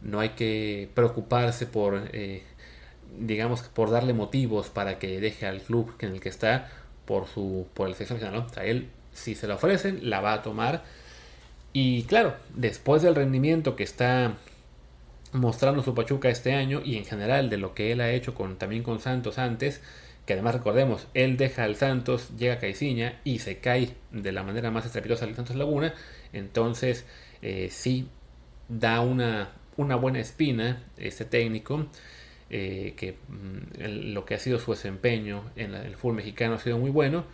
no 0.00 0.20
hay 0.20 0.30
que 0.30 0.88
preocuparse 0.94 1.66
por, 1.66 2.08
eh, 2.12 2.42
digamos, 3.18 3.62
por 3.62 3.90
darle 3.90 4.14
motivos 4.14 4.70
para 4.70 4.98
que 4.98 5.20
deje 5.20 5.46
al 5.46 5.60
club 5.60 5.94
en 5.98 6.12
el 6.12 6.20
que 6.20 6.30
está 6.30 6.70
por 7.04 7.26
su 7.26 7.66
por 7.74 7.88
la 7.88 7.94
selección 7.94 8.18
mexicana, 8.18 8.40
¿no? 8.44 8.46
O 8.50 8.54
sea, 8.54 8.64
él 8.64 8.88
si 9.14 9.34
se 9.34 9.46
la 9.46 9.54
ofrecen, 9.54 10.10
la 10.10 10.20
va 10.20 10.34
a 10.34 10.42
tomar. 10.42 10.84
Y 11.72 12.04
claro, 12.04 12.36
después 12.54 13.02
del 13.02 13.14
rendimiento 13.14 13.74
que 13.76 13.82
está 13.82 14.36
mostrando 15.32 15.82
su 15.82 15.94
Pachuca 15.94 16.28
este 16.28 16.54
año 16.54 16.80
y 16.84 16.96
en 16.96 17.04
general 17.04 17.50
de 17.50 17.56
lo 17.56 17.74
que 17.74 17.90
él 17.90 18.00
ha 18.00 18.12
hecho 18.12 18.34
con, 18.34 18.56
también 18.56 18.82
con 18.82 19.00
Santos 19.00 19.38
antes, 19.38 19.82
que 20.26 20.34
además 20.34 20.54
recordemos, 20.54 21.08
él 21.14 21.36
deja 21.36 21.64
al 21.64 21.76
Santos, 21.76 22.30
llega 22.38 22.54
a 22.54 22.58
Caiciña 22.58 23.20
y 23.24 23.40
se 23.40 23.58
cae 23.58 23.90
de 24.12 24.32
la 24.32 24.42
manera 24.42 24.70
más 24.70 24.86
estrepitosa 24.86 25.24
al 25.24 25.34
Santos 25.34 25.56
Laguna, 25.56 25.94
entonces 26.32 27.04
eh, 27.42 27.68
sí 27.70 28.08
da 28.68 29.00
una, 29.00 29.50
una 29.76 29.96
buena 29.96 30.20
espina 30.20 30.82
este 30.96 31.24
técnico. 31.24 31.86
Eh, 32.50 32.94
que 32.96 33.16
mm, 33.28 34.12
lo 34.12 34.24
que 34.26 34.34
ha 34.34 34.38
sido 34.38 34.58
su 34.58 34.70
desempeño 34.70 35.50
en 35.56 35.74
el 35.74 35.96
fútbol 35.96 36.16
mexicano 36.16 36.54
ha 36.54 36.58
sido 36.58 36.78
muy 36.78 36.90
bueno, 36.90 37.24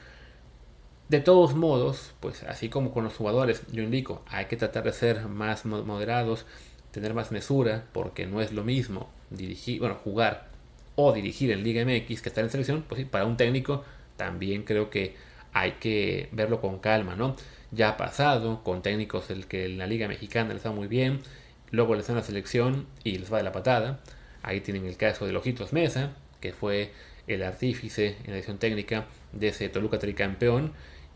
de 1.10 1.20
todos 1.20 1.56
modos, 1.56 2.12
pues 2.20 2.44
así 2.44 2.68
como 2.68 2.92
con 2.92 3.02
los 3.02 3.16
jugadores, 3.16 3.64
yo 3.72 3.82
indico, 3.82 4.22
hay 4.28 4.44
que 4.44 4.56
tratar 4.56 4.84
de 4.84 4.92
ser 4.92 5.26
más 5.26 5.66
moderados, 5.66 6.46
tener 6.92 7.14
más 7.14 7.32
mesura, 7.32 7.84
porque 7.90 8.26
no 8.26 8.40
es 8.40 8.52
lo 8.52 8.62
mismo 8.62 9.10
dirigir, 9.30 9.80
bueno, 9.80 9.96
jugar 9.96 10.50
o 10.94 11.12
dirigir 11.12 11.50
en 11.50 11.64
Liga 11.64 11.84
MX 11.84 12.22
que 12.22 12.28
estar 12.28 12.44
en 12.44 12.50
selección, 12.50 12.84
pues 12.88 13.00
sí, 13.00 13.04
para 13.04 13.24
un 13.24 13.36
técnico 13.36 13.84
también 14.16 14.62
creo 14.62 14.88
que 14.88 15.16
hay 15.52 15.72
que 15.80 16.28
verlo 16.30 16.60
con 16.60 16.78
calma, 16.78 17.16
¿no? 17.16 17.34
Ya 17.72 17.88
ha 17.88 17.96
pasado 17.96 18.62
con 18.62 18.80
técnicos 18.80 19.30
el 19.30 19.46
que 19.46 19.64
en 19.64 19.78
la 19.78 19.88
Liga 19.88 20.06
Mexicana 20.06 20.54
les 20.54 20.64
va 20.64 20.70
muy 20.70 20.86
bien, 20.86 21.22
luego 21.72 21.96
les 21.96 22.06
dan 22.06 22.18
la 22.18 22.22
selección 22.22 22.86
y 23.02 23.18
les 23.18 23.32
va 23.32 23.38
de 23.38 23.44
la 23.44 23.52
patada. 23.52 23.98
Ahí 24.42 24.60
tienen 24.60 24.86
el 24.86 24.96
caso 24.96 25.26
de 25.26 25.32
Lojitos 25.32 25.72
Mesa, 25.72 26.12
que 26.40 26.52
fue 26.52 26.92
el 27.26 27.42
artífice 27.42 28.16
en 28.22 28.30
la 28.30 28.36
edición 28.36 28.58
técnica 28.58 29.06
de 29.32 29.48
ese 29.48 29.68
Toluca 29.68 29.98
tricampeón 29.98 30.72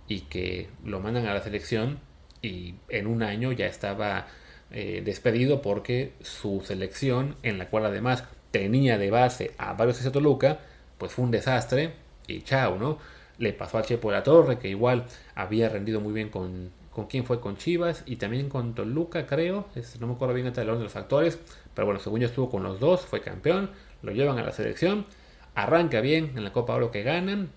y 0.09 0.21
que 0.23 0.69
lo 0.85 1.01
mandan 1.01 1.27
a 1.27 1.35
la 1.35 1.43
selección 1.43 1.99
y 2.43 2.75
en 2.89 3.07
un 3.07 3.23
año 3.23 3.53
ya 3.53 3.67
estaba 3.67 4.27
eh, 4.71 5.03
despedido 5.05 5.63
porque 5.63 6.13
su 6.21 6.63
selección, 6.65 7.37
en 7.43 7.59
la 7.59 7.69
cual 7.69 7.87
además 7.87 8.25
tenía 8.51 8.99
de 8.99 9.11
base 9.11 9.53
a 9.59 9.73
varios 9.73 10.03
de 10.03 10.11
Toluca, 10.11 10.61
pues 10.99 11.13
fue 11.13 11.25
un 11.25 11.31
desastre 11.31 11.93
y 12.27 12.43
chao, 12.43 12.79
¿no? 12.79 12.99
Le 13.39 13.53
pasó 13.53 13.79
a 13.79 13.83
Chepo 13.83 14.11
de 14.11 14.17
la 14.17 14.23
Torre, 14.23 14.59
que 14.59 14.69
igual 14.69 15.07
había 15.35 15.69
rendido 15.69 16.01
muy 16.01 16.13
bien 16.13 16.29
con, 16.29 16.71
con 16.93 17.07
quién 17.07 17.25
fue 17.25 17.41
con 17.41 17.57
Chivas 17.57 18.03
y 18.07 18.17
también 18.17 18.49
con 18.49 18.75
Toluca, 18.75 19.27
creo. 19.27 19.67
no 20.01 20.07
me 20.07 20.15
acuerdo 20.15 20.35
bien 20.35 20.47
el 20.47 20.53
orden 20.53 20.79
de 20.79 20.85
los 20.85 20.93
factores, 20.93 21.39
pero 21.75 21.87
bueno, 21.87 22.01
según 22.01 22.21
yo 22.21 22.27
estuvo 22.29 22.51
con 22.51 22.63
los 22.63 22.79
dos, 22.79 23.03
fue 23.03 23.21
campeón, 23.21 23.71
lo 24.03 24.13
llevan 24.13 24.39
a 24.39 24.45
la 24.45 24.53
selección, 24.53 25.07
arranca 25.55 26.01
bien 26.01 26.33
en 26.37 26.45
la 26.45 26.53
Copa 26.53 26.75
Oro 26.75 26.91
que 26.91 27.03
ganan, 27.03 27.51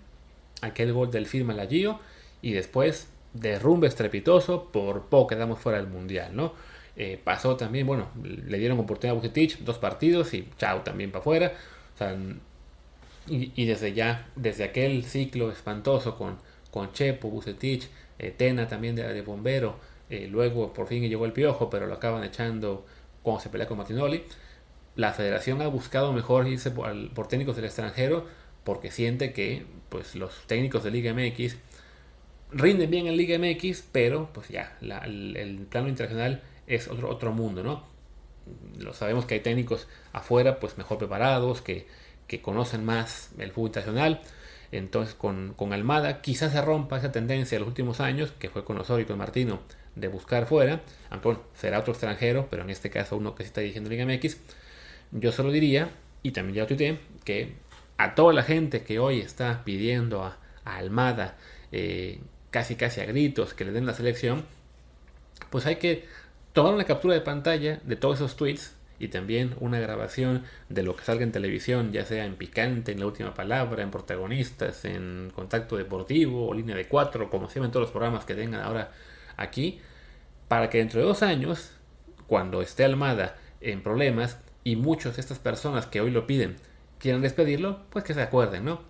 aquel 0.61 0.93
gol 0.93 1.11
del 1.11 1.27
firma 1.27 1.53
la 1.53 1.67
Gio 1.67 1.99
y 2.41 2.53
después 2.53 3.09
derrumbe 3.33 3.87
estrepitoso, 3.87 4.71
por 4.71 5.05
poco 5.05 5.27
quedamos 5.27 5.59
fuera 5.59 5.79
del 5.79 5.87
mundial, 5.87 6.35
¿no? 6.35 6.53
Eh, 6.95 7.19
pasó 7.23 7.55
también, 7.55 7.85
bueno, 7.85 8.09
le 8.23 8.57
dieron 8.57 8.79
oportunidad 8.79 9.15
a 9.15 9.19
Bucetich, 9.19 9.59
dos 9.59 9.77
partidos 9.77 10.33
y 10.33 10.49
chao, 10.57 10.81
también 10.81 11.11
para 11.11 11.21
afuera. 11.21 11.53
y, 13.27 13.65
desde 13.65 13.93
ya, 13.93 14.29
desde 14.35 14.63
aquel 14.63 15.03
ciclo 15.03 15.51
espantoso 15.51 16.17
con, 16.17 16.37
con 16.71 16.93
Chepo, 16.93 17.29
Bucetich, 17.29 17.89
eh, 18.19 18.31
Tena 18.35 18.67
también 18.67 18.95
de, 18.95 19.03
de 19.03 19.21
bombero, 19.21 19.77
eh, 20.09 20.27
luego 20.29 20.73
por 20.73 20.87
fin 20.87 21.03
llegó 21.03 21.25
el 21.25 21.33
piojo, 21.33 21.69
pero 21.69 21.87
lo 21.87 21.95
acaban 21.95 22.23
echando 22.23 22.85
cuando 23.21 23.41
se 23.41 23.49
pelea 23.49 23.67
con 23.67 23.77
Martinoli. 23.77 24.23
La 24.95 25.13
federación 25.13 25.61
ha 25.61 25.67
buscado 25.67 26.13
mejor 26.13 26.47
irse 26.47 26.71
por, 26.71 27.13
por 27.13 27.27
técnicos 27.27 27.55
del 27.55 27.65
extranjero 27.65 28.25
porque 28.63 28.91
siente 28.91 29.33
que 29.33 29.65
pues, 29.89 30.15
los 30.15 30.45
técnicos 30.47 30.83
de 30.83 30.91
Liga 30.91 31.13
MX 31.13 31.57
rinden 32.51 32.89
bien 32.89 33.07
en 33.07 33.17
Liga 33.17 33.37
MX, 33.37 33.83
pero 33.91 34.29
pues 34.33 34.49
ya, 34.49 34.77
el, 34.81 35.67
plano 35.69 35.87
internacional 35.89 36.41
es 36.65 36.87
otro, 36.87 37.09
otro 37.09 37.31
mundo, 37.31 37.63
¿no? 37.63 37.83
Lo 38.77 38.93
sabemos 38.93 39.25
que 39.25 39.35
hay 39.35 39.39
técnicos 39.41 39.87
afuera, 40.13 40.59
pues 40.59 40.77
mejor 40.77 40.97
preparados, 40.97 41.61
que, 41.61 41.87
que 42.27 42.41
conocen 42.41 42.85
más 42.85 43.31
el 43.37 43.51
fútbol 43.51 43.69
internacional. 43.69 44.21
Entonces, 44.71 45.15
con, 45.15 45.53
con, 45.55 45.73
Almada, 45.73 46.21
quizás 46.21 46.51
se 46.51 46.61
rompa 46.61 46.97
esa 46.97 47.11
tendencia 47.11 47.55
de 47.55 47.59
los 47.59 47.69
últimos 47.69 47.99
años, 47.99 48.31
que 48.37 48.49
fue 48.49 48.63
con 48.63 48.77
Osorio 48.77 49.03
y 49.03 49.07
con 49.07 49.17
Martino, 49.17 49.61
de 49.95 50.07
buscar 50.07 50.45
fuera. 50.45 50.81
Aunque 51.09 51.27
bueno, 51.27 51.43
será 51.55 51.79
otro 51.79 51.93
extranjero, 51.93 52.47
pero 52.49 52.63
en 52.63 52.69
este 52.69 52.89
caso 52.89 53.17
uno 53.17 53.35
que 53.35 53.43
se 53.43 53.47
está 53.47 53.61
dirigiendo 53.61 53.89
Liga 53.89 54.05
MX. 54.05 54.37
Yo 55.11 55.31
solo 55.31 55.51
diría, 55.51 55.89
y 56.23 56.31
también 56.31 56.55
ya 56.55 56.61
lo 56.63 56.67
tuiteé, 56.67 56.99
que 57.23 57.55
a 57.97 58.15
toda 58.15 58.33
la 58.33 58.43
gente 58.43 58.83
que 58.83 58.99
hoy 58.99 59.19
está 59.19 59.63
pidiendo 59.63 60.23
a, 60.23 60.37
Almada 60.65 61.37
eh, 61.71 62.19
casi 62.51 62.75
casi 62.75 63.01
a 63.01 63.05
gritos 63.05 63.53
que 63.53 63.65
le 63.65 63.71
den 63.71 63.85
la 63.85 63.93
selección, 63.93 64.43
pues 65.49 65.65
hay 65.65 65.77
que 65.77 66.05
tomar 66.53 66.73
una 66.73 66.85
captura 66.85 67.13
de 67.13 67.21
pantalla 67.21 67.79
de 67.83 67.95
todos 67.95 68.17
esos 68.17 68.35
tweets 68.35 68.75
y 68.99 69.09
también 69.09 69.55
una 69.59 69.79
grabación 69.79 70.43
de 70.69 70.83
lo 70.83 70.95
que 70.95 71.03
salga 71.03 71.23
en 71.23 71.31
televisión, 71.31 71.91
ya 71.91 72.05
sea 72.05 72.25
en 72.25 72.35
Picante, 72.35 72.91
en 72.91 72.99
La 72.99 73.05
Última 73.05 73.33
Palabra, 73.33 73.83
en 73.83 73.91
Protagonistas, 73.91 74.85
en 74.85 75.31
Contacto 75.35 75.77
Deportivo 75.77 76.47
o 76.47 76.53
Línea 76.53 76.75
de 76.75 76.87
Cuatro, 76.87 77.29
como 77.29 77.49
se 77.49 77.59
ven 77.59 77.69
todos 77.69 77.83
los 77.83 77.91
programas 77.91 78.25
que 78.25 78.33
tengan 78.33 78.61
ahora 78.61 78.91
aquí, 79.35 79.79
para 80.47 80.69
que 80.69 80.79
dentro 80.79 80.99
de 80.99 81.05
dos 81.05 81.21
años, 81.21 81.71
cuando 82.25 82.61
esté 82.61 82.83
Almada 82.83 83.35
en 83.61 83.83
problemas 83.83 84.39
y 84.63 84.75
muchas 84.75 85.15
de 85.15 85.21
estas 85.21 85.39
personas 85.39 85.85
que 85.85 86.01
hoy 86.01 86.09
lo 86.09 86.25
piden 86.25 86.55
quieran 86.99 87.21
despedirlo, 87.21 87.81
pues 87.91 88.03
que 88.03 88.13
se 88.15 88.21
acuerden, 88.21 88.65
¿no? 88.65 88.81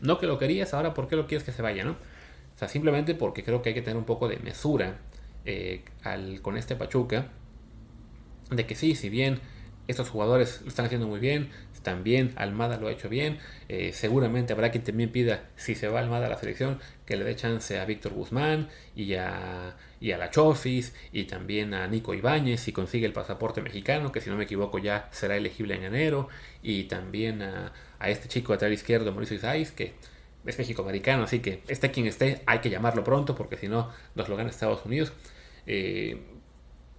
No 0.00 0.18
que 0.18 0.26
lo 0.26 0.38
querías, 0.38 0.74
ahora 0.74 0.94
¿por 0.94 1.06
qué 1.06 1.14
lo 1.14 1.26
quieres 1.26 1.44
que 1.44 1.52
se 1.52 1.62
vaya, 1.62 1.84
¿no? 1.84 1.94
Sea, 2.62 2.68
simplemente 2.68 3.16
porque 3.16 3.42
creo 3.42 3.60
que 3.60 3.70
hay 3.70 3.74
que 3.74 3.82
tener 3.82 3.96
un 3.96 4.04
poco 4.04 4.28
de 4.28 4.36
mesura 4.36 4.98
eh, 5.44 5.82
con 6.42 6.56
este 6.56 6.76
Pachuca, 6.76 7.26
de 8.52 8.66
que 8.66 8.76
sí, 8.76 8.94
si 8.94 9.08
bien 9.08 9.40
estos 9.88 10.10
jugadores 10.10 10.60
lo 10.62 10.68
están 10.68 10.86
haciendo 10.86 11.08
muy 11.08 11.18
bien, 11.18 11.50
también 11.82 12.32
Almada 12.36 12.76
lo 12.76 12.86
ha 12.86 12.92
hecho 12.92 13.08
bien, 13.08 13.38
eh, 13.68 13.90
seguramente 13.92 14.52
habrá 14.52 14.70
quien 14.70 14.84
también 14.84 15.10
pida, 15.10 15.48
si 15.56 15.74
se 15.74 15.88
va 15.88 15.98
Almada 15.98 16.26
a 16.26 16.28
la 16.28 16.38
selección, 16.38 16.78
que 17.04 17.16
le 17.16 17.24
dé 17.24 17.34
chance 17.34 17.80
a 17.80 17.84
Víctor 17.84 18.12
Guzmán 18.12 18.68
y 18.94 19.14
a, 19.14 19.74
y 20.00 20.12
a 20.12 20.18
la 20.18 20.30
Chofis 20.30 20.94
y 21.12 21.24
también 21.24 21.74
a 21.74 21.88
Nico 21.88 22.14
Ibáñez 22.14 22.60
si 22.60 22.72
consigue 22.72 23.06
el 23.06 23.12
pasaporte 23.12 23.60
mexicano, 23.60 24.12
que 24.12 24.20
si 24.20 24.30
no 24.30 24.36
me 24.36 24.44
equivoco 24.44 24.78
ya 24.78 25.08
será 25.10 25.36
elegible 25.36 25.74
en 25.74 25.82
enero, 25.82 26.28
y 26.62 26.84
también 26.84 27.42
a, 27.42 27.72
este 28.06 28.28
chico 28.28 28.52
lateral 28.52 28.72
izquierdo, 28.72 29.10
Mauricio 29.10 29.34
Isais, 29.34 29.72
que 29.72 29.94
es 30.44 30.58
México-americano, 30.58 31.24
así 31.24 31.40
que 31.40 31.62
esté 31.68 31.90
quien 31.90 32.06
esté, 32.06 32.42
hay 32.46 32.58
que 32.58 32.70
llamarlo 32.70 33.04
pronto 33.04 33.34
porque 33.34 33.56
si 33.56 33.68
no 33.68 33.90
nos 34.14 34.28
lo 34.28 34.36
gana 34.36 34.50
Estados 34.50 34.84
Unidos. 34.84 35.12
Eh, 35.66 36.20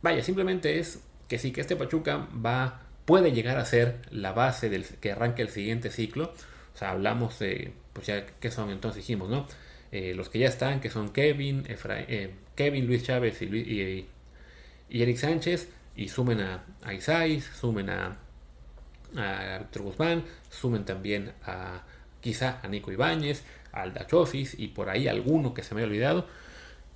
vaya, 0.02 0.24
simplemente 0.24 0.80
es 0.80 1.04
que 1.28 1.38
sí, 1.38 1.52
que 1.52 1.62
este 1.62 1.76
Pachuca 1.76 2.28
va, 2.34 2.82
puede 3.06 3.32
llegar 3.32 3.58
a 3.58 3.66
ser 3.66 4.00
la 4.12 4.32
base 4.34 4.70
del 4.70 4.86
que 4.86 5.12
arranque 5.12 5.42
el 5.42 5.50
siguiente 5.50 5.90
ciclo. 5.90 6.34
O 6.74 6.78
sea, 6.78 6.92
hablamos 6.92 7.40
de, 7.40 7.74
pues 7.94 8.08
ya, 8.08 8.26
¿qué 8.40 8.52
son? 8.52 8.70
Entonces 8.70 8.98
dijimos, 8.98 9.30
¿no? 9.30 9.48
Eh, 9.92 10.14
los 10.16 10.30
que 10.30 10.40
ya 10.40 10.48
están, 10.48 10.80
que 10.80 10.90
son 10.90 11.10
Kevin, 11.10 11.66
eh, 11.68 12.34
Kevin, 12.56 12.88
Luis 12.88 13.04
Chávez 13.04 13.42
y, 13.42 13.46
y, 13.46 14.08
Eric 14.90 15.18
Sánchez, 15.18 15.70
y 15.96 16.08
sumen 16.10 16.42
a, 16.42 16.64
a 16.82 16.94
Isais, 16.94 17.46
sumen 17.46 17.90
a, 17.90 18.18
a 19.16 19.58
Víctor 19.60 19.84
Guzmán, 19.84 20.24
sumen 20.50 20.86
también 20.86 21.34
a 21.46 21.84
quizá 22.24 22.60
a 22.64 22.68
Nico 22.68 22.92
Ibáñez, 22.92 23.44
al 23.74 23.94
Dachofis 23.94 24.58
y 24.58 24.70
por 24.70 24.90
ahí 24.90 25.08
alguno 25.08 25.54
que 25.54 25.62
se 25.62 25.76
me 25.76 25.82
ha 25.82 25.86
olvidado, 25.86 26.26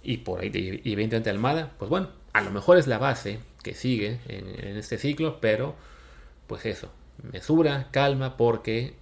y 0.01 0.17
por 0.17 0.39
ahí, 0.39 0.51
y 0.83 0.93
evidentemente 0.93 1.29
Almada, 1.29 1.73
pues 1.77 1.89
bueno, 1.89 2.09
a 2.33 2.41
lo 2.41 2.51
mejor 2.51 2.77
es 2.77 2.87
la 2.87 2.97
base 2.97 3.39
que 3.61 3.73
sigue 3.73 4.19
en, 4.27 4.77
este 4.77 4.97
ciclo, 4.97 5.39
pero 5.41 5.75
pues 6.47 6.65
eso, 6.65 6.91
mesura, 7.33 7.89
calma, 7.91 8.37
porque 8.37 8.93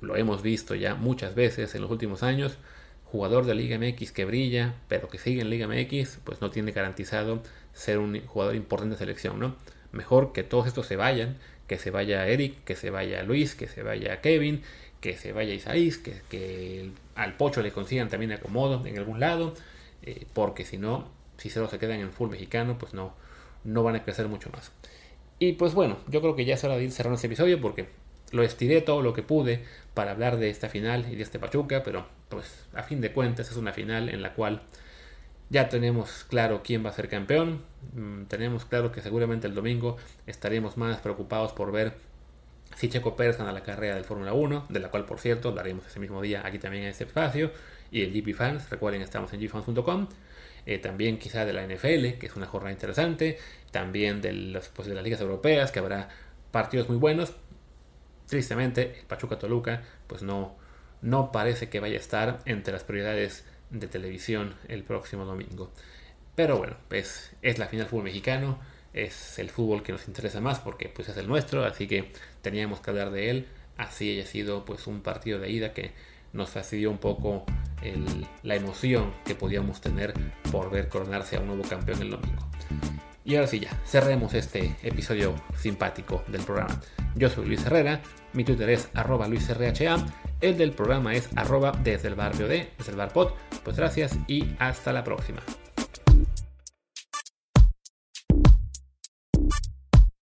lo 0.00 0.16
hemos 0.16 0.42
visto 0.42 0.74
ya 0.74 0.94
muchas 0.94 1.34
veces 1.34 1.74
en 1.74 1.82
los 1.82 1.90
últimos 1.90 2.22
años, 2.22 2.56
jugador 3.04 3.44
de 3.44 3.54
Liga 3.54 3.78
MX 3.78 4.12
que 4.12 4.24
brilla, 4.24 4.74
pero 4.88 5.08
que 5.08 5.18
sigue 5.18 5.42
en 5.42 5.50
Liga 5.50 5.68
MX, 5.68 6.20
pues 6.24 6.40
no 6.40 6.50
tiene 6.50 6.72
garantizado 6.72 7.42
ser 7.74 7.98
un 7.98 8.24
jugador 8.26 8.54
importante 8.54 8.94
de 8.94 8.98
selección, 8.98 9.38
¿no? 9.38 9.56
Mejor 9.92 10.32
que 10.32 10.42
todos 10.42 10.66
estos 10.66 10.86
se 10.86 10.96
vayan, 10.96 11.36
que 11.66 11.78
se 11.78 11.90
vaya 11.90 12.26
Eric, 12.26 12.64
que 12.64 12.76
se 12.76 12.90
vaya 12.90 13.22
Luis, 13.22 13.54
que 13.54 13.68
se 13.68 13.82
vaya 13.82 14.20
Kevin, 14.20 14.62
que 15.04 15.18
se 15.18 15.34
vaya 15.34 15.52
Isaís, 15.52 15.98
que, 15.98 16.22
que 16.30 16.90
al 17.14 17.36
Pocho 17.36 17.60
le 17.60 17.72
consigan 17.72 18.08
también 18.08 18.32
acomodo 18.32 18.86
en 18.86 18.96
algún 18.96 19.20
lado, 19.20 19.52
eh, 20.02 20.24
porque 20.32 20.64
si 20.64 20.78
no, 20.78 21.10
si 21.36 21.50
solo 21.50 21.68
se 21.68 21.78
quedan 21.78 22.00
en 22.00 22.10
full 22.10 22.30
mexicano, 22.30 22.78
pues 22.78 22.94
no, 22.94 23.12
no 23.64 23.82
van 23.82 23.96
a 23.96 24.02
crecer 24.02 24.28
mucho 24.28 24.48
más. 24.48 24.72
Y 25.38 25.52
pues 25.52 25.74
bueno, 25.74 25.98
yo 26.08 26.22
creo 26.22 26.34
que 26.34 26.46
ya 26.46 26.54
es 26.54 26.64
hora 26.64 26.78
de 26.78 26.84
ir 26.84 26.90
cerrando 26.90 27.16
este 27.16 27.26
episodio 27.26 27.60
porque 27.60 27.90
lo 28.32 28.42
estiré 28.44 28.80
todo 28.80 29.02
lo 29.02 29.12
que 29.12 29.22
pude 29.22 29.62
para 29.92 30.12
hablar 30.12 30.38
de 30.38 30.48
esta 30.48 30.70
final 30.70 31.04
y 31.12 31.16
de 31.16 31.22
este 31.22 31.38
Pachuca, 31.38 31.82
pero 31.82 32.06
pues 32.30 32.64
a 32.72 32.82
fin 32.82 33.02
de 33.02 33.12
cuentas 33.12 33.50
es 33.50 33.58
una 33.58 33.74
final 33.74 34.08
en 34.08 34.22
la 34.22 34.32
cual 34.32 34.62
ya 35.50 35.68
tenemos 35.68 36.24
claro 36.30 36.62
quién 36.64 36.82
va 36.82 36.88
a 36.88 36.94
ser 36.94 37.10
campeón, 37.10 37.60
mm, 37.92 38.22
tenemos 38.22 38.64
claro 38.64 38.90
que 38.90 39.02
seguramente 39.02 39.46
el 39.48 39.54
domingo 39.54 39.98
estaremos 40.26 40.78
más 40.78 41.00
preocupados 41.00 41.52
por 41.52 41.72
ver 41.72 41.92
si 42.76 42.88
Checo 42.88 43.16
Pérez 43.16 43.38
gana 43.38 43.52
la 43.52 43.62
carrera 43.62 43.94
del 43.94 44.04
Fórmula 44.04 44.32
1, 44.32 44.66
de 44.68 44.80
la 44.80 44.90
cual 44.90 45.04
por 45.04 45.20
cierto 45.20 45.48
hablaremos 45.48 45.86
ese 45.86 46.00
mismo 46.00 46.20
día 46.22 46.42
aquí 46.44 46.58
también 46.58 46.84
en 46.84 46.90
este 46.90 47.04
espacio, 47.04 47.52
y 47.90 48.02
el 48.02 48.12
GP 48.12 48.34
Fans, 48.34 48.70
recuerden 48.70 49.02
estamos 49.02 49.32
en 49.32 49.40
gfans.com, 49.40 50.08
eh, 50.66 50.78
también 50.78 51.18
quizá 51.18 51.44
de 51.44 51.52
la 51.52 51.62
NFL, 51.62 52.18
que 52.18 52.26
es 52.26 52.36
una 52.36 52.46
jornada 52.46 52.72
interesante, 52.72 53.38
también 53.70 54.20
de, 54.20 54.32
las, 54.32 54.68
pues, 54.68 54.88
las 54.88 55.04
ligas 55.04 55.20
europeas, 55.20 55.70
que 55.70 55.78
habrá 55.78 56.08
partidos 56.50 56.88
muy 56.88 56.96
buenos. 56.96 57.34
Tristemente, 58.26 59.00
el 59.00 59.06
Pachuca 59.06 59.38
Toluca, 59.38 59.82
pues 60.06 60.22
no, 60.22 60.56
no 61.02 61.32
parece 61.32 61.68
que 61.68 61.80
vaya 61.80 61.96
a 61.96 62.00
estar 62.00 62.38
entre 62.46 62.72
las 62.72 62.84
prioridades 62.84 63.44
de 63.70 63.86
televisión 63.88 64.54
el 64.68 64.84
próximo 64.84 65.24
domingo. 65.24 65.70
Pero 66.34 66.58
bueno, 66.58 66.76
pues 66.88 67.32
es 67.42 67.58
la 67.58 67.66
final 67.66 67.86
fútbol 67.86 68.04
mexicano, 68.04 68.58
es 68.94 69.38
el 69.38 69.50
fútbol 69.50 69.82
que 69.82 69.92
nos 69.92 70.06
interesa 70.08 70.40
más 70.40 70.60
porque 70.60 70.88
pues 70.88 71.08
es 71.08 71.16
el 71.16 71.28
nuestro, 71.28 71.64
así 71.64 71.86
que 71.86 72.12
teníamos 72.40 72.80
que 72.80 72.90
hablar 72.90 73.10
de 73.10 73.30
él, 73.30 73.46
así 73.76 74.12
haya 74.12 74.26
sido 74.26 74.64
pues 74.64 74.86
un 74.86 75.02
partido 75.02 75.38
de 75.38 75.50
ida 75.50 75.72
que 75.72 75.92
nos 76.32 76.50
fastidió 76.50 76.90
un 76.90 76.98
poco 76.98 77.44
la 78.42 78.54
emoción 78.54 79.12
que 79.24 79.34
podíamos 79.34 79.80
tener 79.80 80.14
por 80.50 80.70
ver 80.70 80.88
coronarse 80.88 81.36
a 81.36 81.40
un 81.40 81.48
nuevo 81.48 81.62
campeón 81.62 82.00
el 82.00 82.10
domingo. 82.10 82.48
Y 83.26 83.36
ahora 83.36 83.46
sí 83.46 83.60
ya, 83.60 83.70
cerremos 83.86 84.34
este 84.34 84.76
episodio 84.82 85.34
simpático 85.56 86.24
del 86.28 86.42
programa. 86.42 86.80
Yo 87.14 87.30
soy 87.30 87.46
Luis 87.46 87.64
Herrera, 87.64 88.02
mi 88.32 88.44
Twitter 88.44 88.68
es 88.68 88.90
arroba 88.94 89.28
luisrha, 89.28 89.72
el 90.40 90.58
del 90.58 90.72
programa 90.72 91.14
es 91.14 91.30
arroba 91.36 91.72
desde 91.82 92.08
el 92.08 92.16
barrio 92.16 92.48
de, 92.48 92.70
desde 92.76 92.90
el 92.90 92.98
bar 92.98 93.12
Pues 93.12 93.76
gracias 93.76 94.18
y 94.26 94.54
hasta 94.58 94.92
la 94.92 95.04
próxima. 95.04 95.40